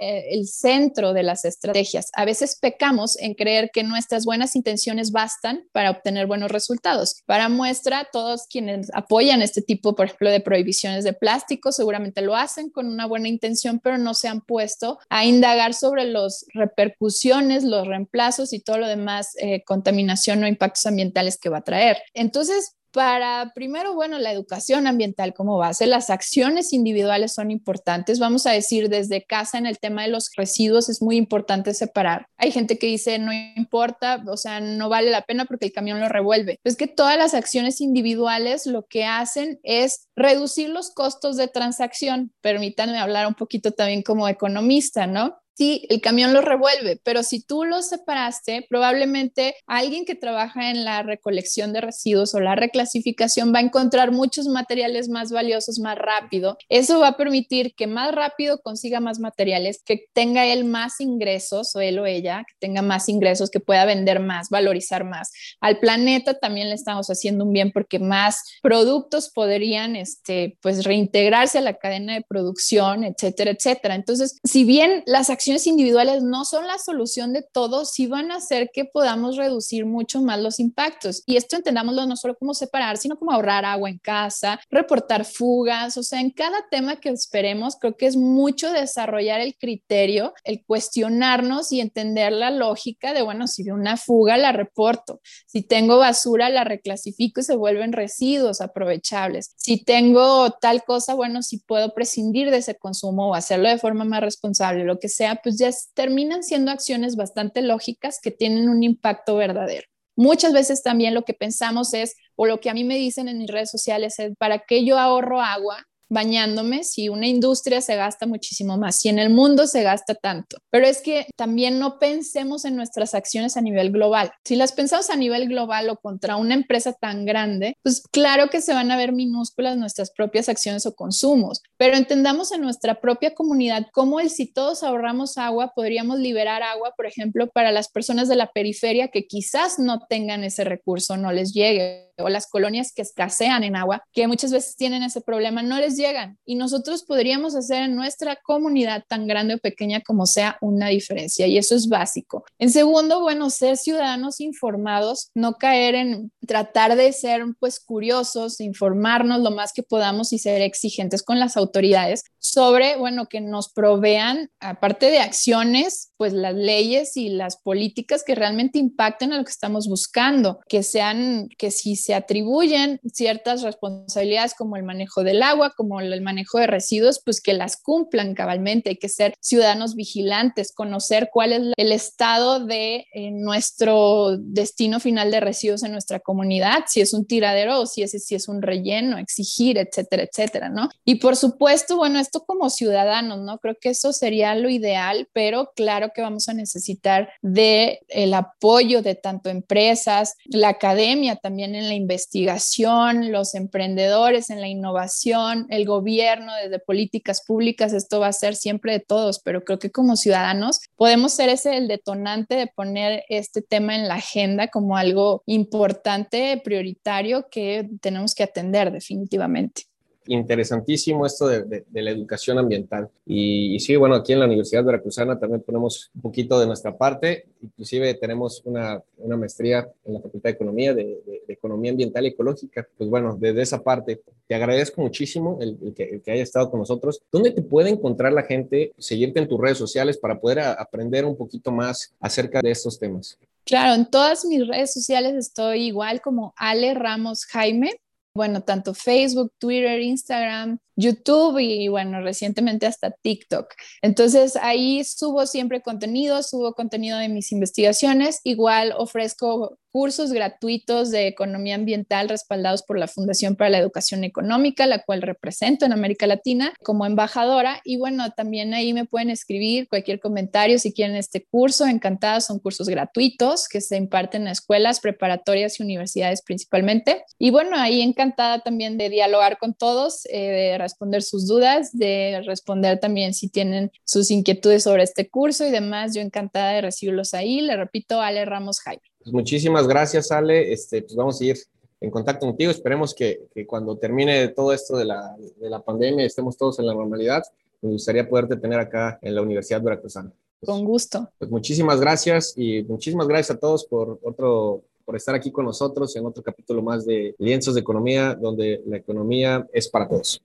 eh, 0.00 0.24
el 0.30 0.46
centro 0.46 1.12
de 1.12 1.22
las 1.22 1.44
estrategias. 1.44 2.10
A 2.14 2.24
veces 2.24 2.58
pecamos 2.60 3.18
en 3.18 3.34
creer 3.34 3.70
que 3.72 3.82
nuestras 3.82 4.24
buenas 4.24 4.56
intenciones 4.56 5.12
bastan 5.12 5.64
para 5.72 5.90
obtener 5.90 6.26
buenos 6.26 6.50
resultados. 6.50 7.22
Para 7.26 7.48
muestra, 7.48 8.08
todos 8.12 8.46
quienes 8.48 8.90
apoyan 8.94 9.42
este 9.42 9.62
tipo, 9.62 9.94
por 9.94 10.06
ejemplo, 10.06 10.30
de 10.30 10.40
prohibiciones 10.40 11.04
de 11.04 11.12
plástico, 11.12 11.72
seguramente 11.72 12.22
lo 12.22 12.36
hacen 12.36 12.70
con 12.70 12.86
una 12.86 13.06
buena 13.06 13.23
intención, 13.28 13.80
pero 13.80 13.98
no 13.98 14.14
se 14.14 14.28
han 14.28 14.40
puesto 14.40 14.98
a 15.08 15.24
indagar 15.24 15.74
sobre 15.74 16.04
las 16.04 16.46
repercusiones, 16.54 17.64
los 17.64 17.86
reemplazos 17.86 18.52
y 18.52 18.60
todo 18.60 18.78
lo 18.78 18.88
demás, 18.88 19.34
eh, 19.38 19.62
contaminación 19.64 20.42
o 20.42 20.46
impactos 20.46 20.86
ambientales 20.86 21.38
que 21.38 21.48
va 21.48 21.58
a 21.58 21.64
traer. 21.64 21.98
Entonces, 22.14 22.76
para 22.94 23.50
primero, 23.56 23.92
bueno, 23.92 24.20
la 24.20 24.30
educación 24.30 24.86
ambiental 24.86 25.34
como 25.34 25.58
base, 25.58 25.88
las 25.88 26.10
acciones 26.10 26.72
individuales 26.72 27.34
son 27.34 27.50
importantes. 27.50 28.20
Vamos 28.20 28.46
a 28.46 28.52
decir, 28.52 28.88
desde 28.88 29.24
casa 29.24 29.58
en 29.58 29.66
el 29.66 29.80
tema 29.80 30.02
de 30.02 30.08
los 30.08 30.30
residuos 30.36 30.88
es 30.88 31.02
muy 31.02 31.16
importante 31.16 31.74
separar. 31.74 32.28
Hay 32.36 32.52
gente 32.52 32.78
que 32.78 32.86
dice, 32.86 33.18
no 33.18 33.32
importa, 33.32 34.22
o 34.28 34.36
sea, 34.36 34.60
no 34.60 34.88
vale 34.88 35.10
la 35.10 35.22
pena 35.22 35.44
porque 35.44 35.66
el 35.66 35.72
camión 35.72 35.98
lo 35.98 36.08
revuelve. 36.08 36.60
Es 36.62 36.76
que 36.76 36.86
todas 36.86 37.18
las 37.18 37.34
acciones 37.34 37.80
individuales 37.80 38.64
lo 38.64 38.86
que 38.86 39.04
hacen 39.04 39.58
es 39.64 40.08
reducir 40.14 40.68
los 40.70 40.92
costos 40.92 41.36
de 41.36 41.48
transacción. 41.48 42.32
Permítanme 42.42 42.98
hablar 42.98 43.26
un 43.26 43.34
poquito 43.34 43.72
también 43.72 44.02
como 44.02 44.28
economista, 44.28 45.08
¿no? 45.08 45.36
Sí, 45.54 45.86
el 45.88 46.00
camión 46.00 46.32
lo 46.32 46.40
revuelve, 46.40 47.00
pero 47.02 47.22
si 47.22 47.42
tú 47.42 47.64
lo 47.64 47.82
separaste, 47.82 48.66
probablemente 48.68 49.54
alguien 49.66 50.04
que 50.04 50.14
trabaja 50.14 50.70
en 50.70 50.84
la 50.84 51.02
recolección 51.02 51.72
de 51.72 51.80
residuos 51.80 52.34
o 52.34 52.40
la 52.40 52.56
reclasificación 52.56 53.54
va 53.54 53.58
a 53.58 53.62
encontrar 53.62 54.10
muchos 54.10 54.46
materiales 54.46 55.08
más 55.08 55.30
valiosos 55.30 55.78
más 55.78 55.96
rápido. 55.96 56.58
Eso 56.68 57.00
va 57.00 57.08
a 57.08 57.16
permitir 57.16 57.74
que 57.74 57.86
más 57.86 58.14
rápido 58.14 58.60
consiga 58.62 59.00
más 59.00 59.20
materiales, 59.20 59.80
que 59.84 60.06
tenga 60.12 60.46
él 60.46 60.64
más 60.64 61.00
ingresos 61.00 61.74
o 61.76 61.80
él 61.80 61.98
o 61.98 62.06
ella, 62.06 62.44
que 62.46 62.54
tenga 62.58 62.82
más 62.82 63.08
ingresos, 63.08 63.50
que 63.50 63.60
pueda 63.60 63.84
vender 63.84 64.20
más, 64.20 64.48
valorizar 64.50 65.04
más. 65.04 65.30
Al 65.60 65.78
planeta 65.78 66.34
también 66.34 66.68
le 66.68 66.74
estamos 66.74 67.08
haciendo 67.08 67.44
un 67.44 67.52
bien 67.52 67.70
porque 67.72 67.98
más 67.98 68.42
productos 68.62 69.30
podrían 69.30 69.96
este, 69.96 70.58
pues 70.60 70.84
reintegrarse 70.84 71.58
a 71.58 71.62
la 71.62 71.74
cadena 71.74 72.14
de 72.14 72.22
producción, 72.22 73.04
etcétera, 73.04 73.52
etcétera. 73.52 73.94
Entonces, 73.94 74.38
si 74.42 74.64
bien 74.64 75.02
las 75.06 75.30
acciones 75.30 75.43
acciones 75.44 75.66
individuales 75.66 76.22
no 76.22 76.46
son 76.46 76.66
la 76.66 76.78
solución 76.78 77.34
de 77.34 77.42
todo, 77.42 77.84
sí 77.84 78.06
van 78.06 78.30
a 78.30 78.36
hacer 78.36 78.70
que 78.72 78.86
podamos 78.86 79.36
reducir 79.36 79.84
mucho 79.84 80.22
más 80.22 80.40
los 80.40 80.58
impactos. 80.58 81.22
Y 81.26 81.36
esto 81.36 81.56
entendámoslo 81.56 82.06
no 82.06 82.16
solo 82.16 82.34
como 82.34 82.54
separar, 82.54 82.96
sino 82.96 83.18
como 83.18 83.30
ahorrar 83.30 83.66
agua 83.66 83.90
en 83.90 83.98
casa, 83.98 84.58
reportar 84.70 85.26
fugas, 85.26 85.98
o 85.98 86.02
sea, 86.02 86.22
en 86.22 86.30
cada 86.30 86.66
tema 86.70 86.96
que 86.96 87.10
esperemos, 87.10 87.76
creo 87.76 87.94
que 87.94 88.06
es 88.06 88.16
mucho 88.16 88.72
desarrollar 88.72 89.42
el 89.42 89.54
criterio, 89.58 90.32
el 90.44 90.64
cuestionarnos 90.64 91.72
y 91.72 91.82
entender 91.82 92.32
la 92.32 92.50
lógica 92.50 93.12
de, 93.12 93.20
bueno, 93.20 93.46
si 93.46 93.64
veo 93.64 93.74
una 93.74 93.98
fuga, 93.98 94.38
la 94.38 94.52
reporto. 94.52 95.20
Si 95.44 95.60
tengo 95.60 95.98
basura, 95.98 96.48
la 96.48 96.64
reclasifico 96.64 97.42
y 97.42 97.44
se 97.44 97.54
vuelven 97.54 97.92
residuos 97.92 98.62
aprovechables. 98.62 99.52
Si 99.56 99.84
tengo 99.84 100.52
tal 100.52 100.84
cosa, 100.84 101.12
bueno, 101.12 101.42
si 101.42 101.58
puedo 101.58 101.92
prescindir 101.92 102.50
de 102.50 102.58
ese 102.58 102.76
consumo 102.76 103.28
o 103.28 103.34
hacerlo 103.34 103.68
de 103.68 103.76
forma 103.76 104.06
más 104.06 104.22
responsable, 104.22 104.84
lo 104.84 104.98
que 104.98 105.10
sea, 105.10 105.33
pues 105.42 105.58
ya 105.58 105.70
terminan 105.94 106.42
siendo 106.42 106.70
acciones 106.70 107.16
bastante 107.16 107.62
lógicas 107.62 108.18
que 108.22 108.30
tienen 108.30 108.68
un 108.68 108.82
impacto 108.82 109.36
verdadero. 109.36 109.86
Muchas 110.16 110.52
veces 110.52 110.82
también 110.82 111.14
lo 111.14 111.24
que 111.24 111.34
pensamos 111.34 111.92
es, 111.94 112.14
o 112.36 112.46
lo 112.46 112.60
que 112.60 112.70
a 112.70 112.74
mí 112.74 112.84
me 112.84 112.96
dicen 112.96 113.28
en 113.28 113.38
mis 113.38 113.50
redes 113.50 113.70
sociales 113.70 114.18
es, 114.18 114.32
¿para 114.38 114.60
qué 114.60 114.84
yo 114.84 114.98
ahorro 114.98 115.40
agua 115.40 115.84
bañándome 116.08 116.84
si 116.84 117.08
una 117.08 117.26
industria 117.26 117.80
se 117.80 117.96
gasta 117.96 118.26
muchísimo 118.26 118.76
más, 118.76 118.96
si 118.96 119.08
en 119.08 119.18
el 119.18 119.30
mundo 119.30 119.66
se 119.66 119.82
gasta 119.82 120.14
tanto. 120.14 120.58
Pero 120.70 120.86
es 120.86 121.00
que 121.00 121.26
también 121.36 121.78
no 121.78 121.98
pensemos 121.98 122.64
en 122.64 122.76
nuestras 122.76 123.14
acciones 123.14 123.56
a 123.56 123.60
nivel 123.60 123.90
global. 123.90 124.32
Si 124.44 124.56
las 124.56 124.72
pensamos 124.72 125.10
a 125.10 125.16
nivel 125.16 125.48
global 125.48 125.88
o 125.88 125.96
contra 125.96 126.36
una 126.36 126.54
empresa 126.54 126.92
tan 126.92 127.24
grande, 127.24 127.76
pues 127.82 128.02
claro 128.12 128.48
que 128.48 128.60
se 128.60 128.74
van 128.74 128.90
a 128.90 128.96
ver 128.96 129.12
minúsculas 129.12 129.76
nuestras 129.76 130.10
propias 130.10 130.48
acciones 130.48 130.86
o 130.86 130.94
consumos, 130.94 131.62
pero 131.76 131.96
entendamos 131.96 132.52
en 132.52 132.60
nuestra 132.60 133.00
propia 133.00 133.34
comunidad 133.34 133.86
cómo 133.92 134.20
el 134.20 134.30
si 134.30 134.52
todos 134.52 134.82
ahorramos 134.82 135.38
agua, 135.38 135.72
podríamos 135.74 136.18
liberar 136.18 136.62
agua, 136.62 136.92
por 136.96 137.06
ejemplo, 137.06 137.48
para 137.48 137.72
las 137.72 137.88
personas 137.88 138.28
de 138.28 138.36
la 138.36 138.50
periferia 138.52 139.08
que 139.08 139.26
quizás 139.26 139.78
no 139.78 140.00
tengan 140.08 140.44
ese 140.44 140.64
recurso, 140.64 141.16
no 141.16 141.32
les 141.32 141.52
llegue, 141.52 142.12
o 142.18 142.28
las 142.28 142.46
colonias 142.46 142.92
que 142.92 143.02
escasean 143.02 143.64
en 143.64 143.76
agua, 143.76 144.02
que 144.12 144.26
muchas 144.26 144.52
veces 144.52 144.76
tienen 144.76 145.02
ese 145.02 145.20
problema, 145.20 145.62
no 145.62 145.78
les 145.78 145.93
llegan. 145.96 146.38
Y 146.44 146.54
nosotros 146.56 147.04
podríamos 147.04 147.54
hacer 147.54 147.82
en 147.82 147.96
nuestra 147.96 148.36
comunidad 148.36 149.04
tan 149.08 149.26
grande 149.26 149.54
o 149.54 149.58
pequeña 149.58 150.00
como 150.00 150.26
sea 150.26 150.56
una 150.60 150.88
diferencia. 150.88 151.46
Y 151.46 151.58
eso 151.58 151.74
es 151.74 151.88
básico. 151.88 152.44
En 152.58 152.70
segundo, 152.70 153.20
bueno, 153.20 153.50
ser 153.50 153.76
ciudadanos 153.76 154.40
informados, 154.40 155.30
no 155.34 155.54
caer 155.54 155.94
en 155.94 156.32
tratar 156.46 156.96
de 156.96 157.12
ser 157.12 157.44
pues 157.58 157.80
curiosos, 157.80 158.60
informarnos 158.60 159.40
lo 159.40 159.50
más 159.50 159.72
que 159.72 159.82
podamos 159.82 160.32
y 160.32 160.38
ser 160.38 160.62
exigentes 160.62 161.22
con 161.22 161.38
las 161.38 161.56
autoridades 161.56 162.24
sobre, 162.38 162.96
bueno, 162.96 163.26
que 163.26 163.40
nos 163.40 163.72
provean, 163.72 164.50
aparte 164.60 165.10
de 165.10 165.18
acciones, 165.18 166.12
pues 166.16 166.32
las 166.32 166.54
leyes 166.54 167.16
y 167.16 167.28
las 167.28 167.56
políticas 167.56 168.22
que 168.24 168.34
realmente 168.34 168.78
impacten 168.78 169.32
a 169.32 169.38
lo 169.38 169.44
que 169.44 169.50
estamos 169.50 169.88
buscando, 169.88 170.60
que 170.68 170.82
sean, 170.82 171.48
que 171.58 171.70
si 171.70 171.96
se 171.96 172.14
atribuyen 172.14 173.00
ciertas 173.12 173.62
responsabilidades 173.62 174.54
como 174.54 174.76
el 174.76 174.82
manejo 174.82 175.22
del 175.22 175.42
agua, 175.42 175.72
como 175.76 176.00
el 176.00 176.20
manejo 176.22 176.58
de 176.58 176.66
residuos, 176.66 177.20
pues 177.24 177.40
que 177.40 177.52
las 177.52 177.76
cumplan 177.76 178.34
cabalmente. 178.34 178.90
Hay 178.90 178.96
que 178.96 179.08
ser 179.08 179.34
ciudadanos 179.40 179.94
vigilantes, 179.94 180.72
conocer 180.72 181.30
cuál 181.32 181.52
es 181.52 181.62
el 181.76 181.92
estado 181.92 182.64
de 182.64 183.06
eh, 183.12 183.30
nuestro 183.30 184.36
destino 184.38 185.00
final 185.00 185.30
de 185.30 185.40
residuos 185.40 185.82
en 185.82 185.92
nuestra 185.92 186.20
comunidad, 186.20 186.84
si 186.86 187.00
es 187.00 187.12
un 187.12 187.26
tiradero 187.26 187.80
o 187.80 187.86
si 187.86 188.02
es, 188.02 188.12
si 188.24 188.34
es 188.34 188.48
un 188.48 188.62
relleno, 188.62 189.18
exigir, 189.18 189.78
etcétera, 189.78 190.24
etcétera, 190.24 190.68
¿no? 190.68 190.88
Y 191.04 191.16
por 191.16 191.36
supuesto, 191.36 191.96
bueno, 191.96 192.18
esto 192.18 192.44
como 192.44 192.70
ciudadanos, 192.70 193.40
¿no? 193.40 193.58
Creo 193.58 193.76
que 193.80 193.90
eso 193.90 194.12
sería 194.12 194.54
lo 194.54 194.68
ideal, 194.68 195.28
pero 195.32 195.72
claro 195.74 196.03
que 196.12 196.22
vamos 196.22 196.48
a 196.48 196.54
necesitar 196.54 197.30
de 197.42 198.00
el 198.08 198.34
apoyo 198.34 199.02
de 199.02 199.14
tanto 199.14 199.50
empresas, 199.50 200.36
la 200.46 200.68
academia 200.68 201.36
también 201.36 201.74
en 201.74 201.88
la 201.88 201.94
investigación, 201.94 203.32
los 203.32 203.54
emprendedores 203.54 204.50
en 204.50 204.60
la 204.60 204.68
innovación, 204.68 205.66
el 205.70 205.84
gobierno 205.84 206.52
desde 206.62 206.78
políticas 206.78 207.42
públicas, 207.44 207.92
esto 207.92 208.20
va 208.20 208.28
a 208.28 208.32
ser 208.32 208.56
siempre 208.56 208.92
de 208.92 209.00
todos, 209.00 209.40
pero 209.40 209.64
creo 209.64 209.78
que 209.78 209.90
como 209.90 210.16
ciudadanos 210.16 210.80
podemos 210.96 211.32
ser 211.32 211.48
ese 211.48 211.76
el 211.76 211.88
detonante 211.88 212.56
de 212.56 212.66
poner 212.66 213.24
este 213.28 213.62
tema 213.62 213.96
en 213.96 214.08
la 214.08 214.14
agenda 214.14 214.68
como 214.68 214.96
algo 214.96 215.42
importante, 215.46 216.60
prioritario 216.64 217.46
que 217.50 217.88
tenemos 218.00 218.34
que 218.34 218.44
atender 218.44 218.92
definitivamente 218.92 219.84
interesantísimo 220.26 221.26
esto 221.26 221.48
de, 221.48 221.84
la 221.92 222.10
educación 222.10 222.58
ambiental. 222.58 223.08
Y, 223.26 223.78
sí, 223.80 223.96
bueno, 223.96 224.14
aquí 224.14 224.32
en 224.32 224.40
la 224.40 224.46
Universidad 224.46 224.84
Veracruzana 224.84 225.38
también 225.38 225.62
ponemos 225.62 226.10
un 226.14 226.22
poquito 226.22 226.58
de 226.58 226.66
nuestra 226.66 226.96
parte. 226.96 227.46
Inclusive 227.62 228.14
tenemos 228.14 228.62
una, 228.64 229.02
maestría 229.36 229.88
en 230.04 230.14
la 230.14 230.20
Facultad 230.20 230.50
de 230.50 230.54
Economía, 230.54 230.94
de, 230.94 231.42
Economía 231.48 231.90
Ambiental 231.90 232.24
y 232.24 232.28
Ecológica. 232.28 232.86
Pues 232.96 233.08
bueno, 233.08 233.36
desde 233.38 233.62
esa 233.62 233.82
parte, 233.82 234.22
te 234.46 234.54
agradezco 234.54 235.00
muchísimo 235.00 235.58
el, 235.60 235.94
que, 235.94 236.04
el 236.04 236.22
que 236.22 236.30
haya 236.32 236.42
estado 236.42 236.70
con 236.70 236.80
nosotros. 236.80 237.22
¿Dónde 237.30 237.50
te 237.50 237.62
puede 237.62 237.90
encontrar 237.90 238.32
la 238.32 238.42
gente, 238.42 238.92
seguirte 238.98 239.40
en 239.40 239.48
tus 239.48 239.60
redes 239.60 239.78
sociales 239.78 240.18
para 240.18 240.40
poder 240.40 240.60
aprender 240.60 241.24
un 241.24 241.36
poquito 241.36 241.70
más 241.70 242.14
acerca 242.20 242.60
de 242.60 242.70
estos 242.70 242.98
temas? 242.98 243.38
Claro, 243.64 243.94
en 243.94 244.04
todas 244.10 244.44
mis 244.44 244.66
redes 244.68 244.92
sociales 244.92 245.34
estoy 245.34 245.86
igual 245.86 246.20
como 246.20 246.52
Ale 246.56 246.92
Ramos 246.92 247.46
Jaime 247.46 247.92
bueno, 248.34 248.62
tanto 248.62 248.94
Facebook, 248.94 249.52
Twitter, 249.58 250.00
Instagram, 250.00 250.78
YouTube 250.96 251.58
y 251.60 251.88
bueno, 251.88 252.20
recientemente 252.20 252.86
hasta 252.86 253.10
TikTok. 253.10 253.66
Entonces 254.02 254.56
ahí 254.56 255.04
subo 255.04 255.46
siempre 255.46 255.82
contenido, 255.82 256.42
subo 256.42 256.74
contenido 256.74 257.18
de 257.18 257.28
mis 257.28 257.52
investigaciones, 257.52 258.40
igual 258.44 258.92
ofrezco 258.96 259.78
cursos 259.94 260.32
gratuitos 260.32 261.12
de 261.12 261.28
economía 261.28 261.76
ambiental 261.76 262.28
respaldados 262.28 262.82
por 262.82 262.98
la 262.98 263.06
Fundación 263.06 263.54
para 263.54 263.70
la 263.70 263.78
Educación 263.78 264.24
Económica, 264.24 264.88
la 264.88 265.04
cual 265.04 265.22
represento 265.22 265.86
en 265.86 265.92
América 265.92 266.26
Latina 266.26 266.72
como 266.82 267.06
embajadora. 267.06 267.80
Y 267.84 267.96
bueno, 267.96 268.32
también 268.32 268.74
ahí 268.74 268.92
me 268.92 269.04
pueden 269.04 269.30
escribir 269.30 269.86
cualquier 269.86 270.18
comentario 270.18 270.80
si 270.80 270.92
quieren 270.92 271.14
este 271.14 271.46
curso. 271.46 271.86
Encantada, 271.86 272.40
son 272.40 272.58
cursos 272.58 272.88
gratuitos 272.88 273.68
que 273.68 273.80
se 273.80 273.96
imparten 273.96 274.42
en 274.42 274.48
escuelas 274.48 274.98
preparatorias 274.98 275.78
y 275.78 275.84
universidades 275.84 276.42
principalmente. 276.42 277.24
Y 277.38 277.50
bueno, 277.52 277.76
ahí 277.76 278.02
encantada 278.02 278.62
también 278.62 278.98
de 278.98 279.10
dialogar 279.10 279.58
con 279.58 279.74
todos, 279.74 280.26
eh, 280.26 280.40
de 280.40 280.78
responder 280.78 281.22
sus 281.22 281.46
dudas, 281.46 281.96
de 281.96 282.42
responder 282.44 282.98
también 282.98 283.32
si 283.32 283.48
tienen 283.48 283.92
sus 284.04 284.32
inquietudes 284.32 284.82
sobre 284.82 285.04
este 285.04 285.30
curso 285.30 285.64
y 285.64 285.70
demás. 285.70 286.16
Yo 286.16 286.20
encantada 286.20 286.72
de 286.72 286.80
recibirlos 286.80 287.32
ahí. 287.32 287.60
Le 287.60 287.76
repito, 287.76 288.20
Ale 288.20 288.44
Ramos 288.44 288.80
Jaime. 288.80 289.13
Pues 289.24 289.32
muchísimas 289.32 289.88
gracias, 289.88 290.30
Ale. 290.30 290.72
Este, 290.72 291.00
pues 291.02 291.16
vamos 291.16 291.40
a 291.40 291.44
ir 291.44 291.56
en 292.00 292.10
contacto 292.10 292.46
contigo. 292.46 292.70
Esperemos 292.70 293.14
que, 293.14 293.46
que 293.54 293.66
cuando 293.66 293.96
termine 293.96 294.48
todo 294.48 294.72
esto 294.72 294.96
de 294.96 295.06
la, 295.06 295.34
de 295.38 295.70
la 295.70 295.80
pandemia 295.80 296.26
estemos 296.26 296.56
todos 296.56 296.78
en 296.78 296.86
la 296.86 296.94
normalidad. 296.94 297.42
Me 297.80 297.90
gustaría 297.90 298.28
poderte 298.28 298.56
tener 298.56 298.78
acá 298.78 299.18
en 299.22 299.34
la 299.34 299.40
Universidad 299.40 299.82
Veracruzana. 299.82 300.30
Pues, 300.60 300.70
Con 300.70 300.84
gusto. 300.84 301.30
Pues 301.38 301.50
muchísimas 301.50 302.00
gracias 302.00 302.52
y 302.56 302.82
muchísimas 302.82 303.26
gracias 303.26 303.56
a 303.56 303.60
todos 303.60 303.84
por 303.86 304.18
otro 304.22 304.82
por 305.06 305.16
estar 305.16 305.34
aquí 305.34 305.50
con 305.50 305.66
nosotros 305.66 306.14
en 306.16 306.24
otro 306.24 306.42
capítulo 306.42 306.82
más 306.82 307.04
de 307.04 307.34
Lienzos 307.38 307.74
de 307.74 307.80
Economía, 307.80 308.34
donde 308.34 308.82
la 308.86 308.96
economía 308.96 309.66
es 309.72 309.88
para 309.88 310.08
todos. 310.08 310.40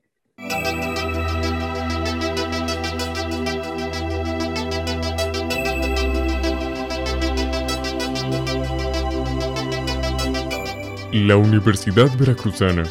La 11.12 11.38
Universidad 11.38 12.16
Veracruzana, 12.20 12.84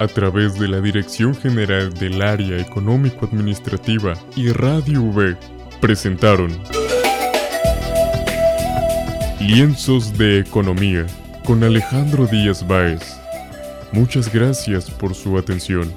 a 0.00 0.08
través 0.08 0.58
de 0.58 0.66
la 0.66 0.80
Dirección 0.80 1.36
General 1.36 1.92
del 1.94 2.20
Área 2.20 2.58
Económico-Administrativa 2.58 4.14
y 4.34 4.50
Radio 4.50 5.00
V, 5.02 5.36
presentaron 5.80 6.50
Lienzos 9.38 10.18
de 10.18 10.40
Economía 10.40 11.06
con 11.44 11.62
Alejandro 11.62 12.26
Díaz 12.26 12.66
Báez. 12.66 13.20
Muchas 13.92 14.32
gracias 14.32 14.90
por 14.90 15.14
su 15.14 15.38
atención. 15.38 15.92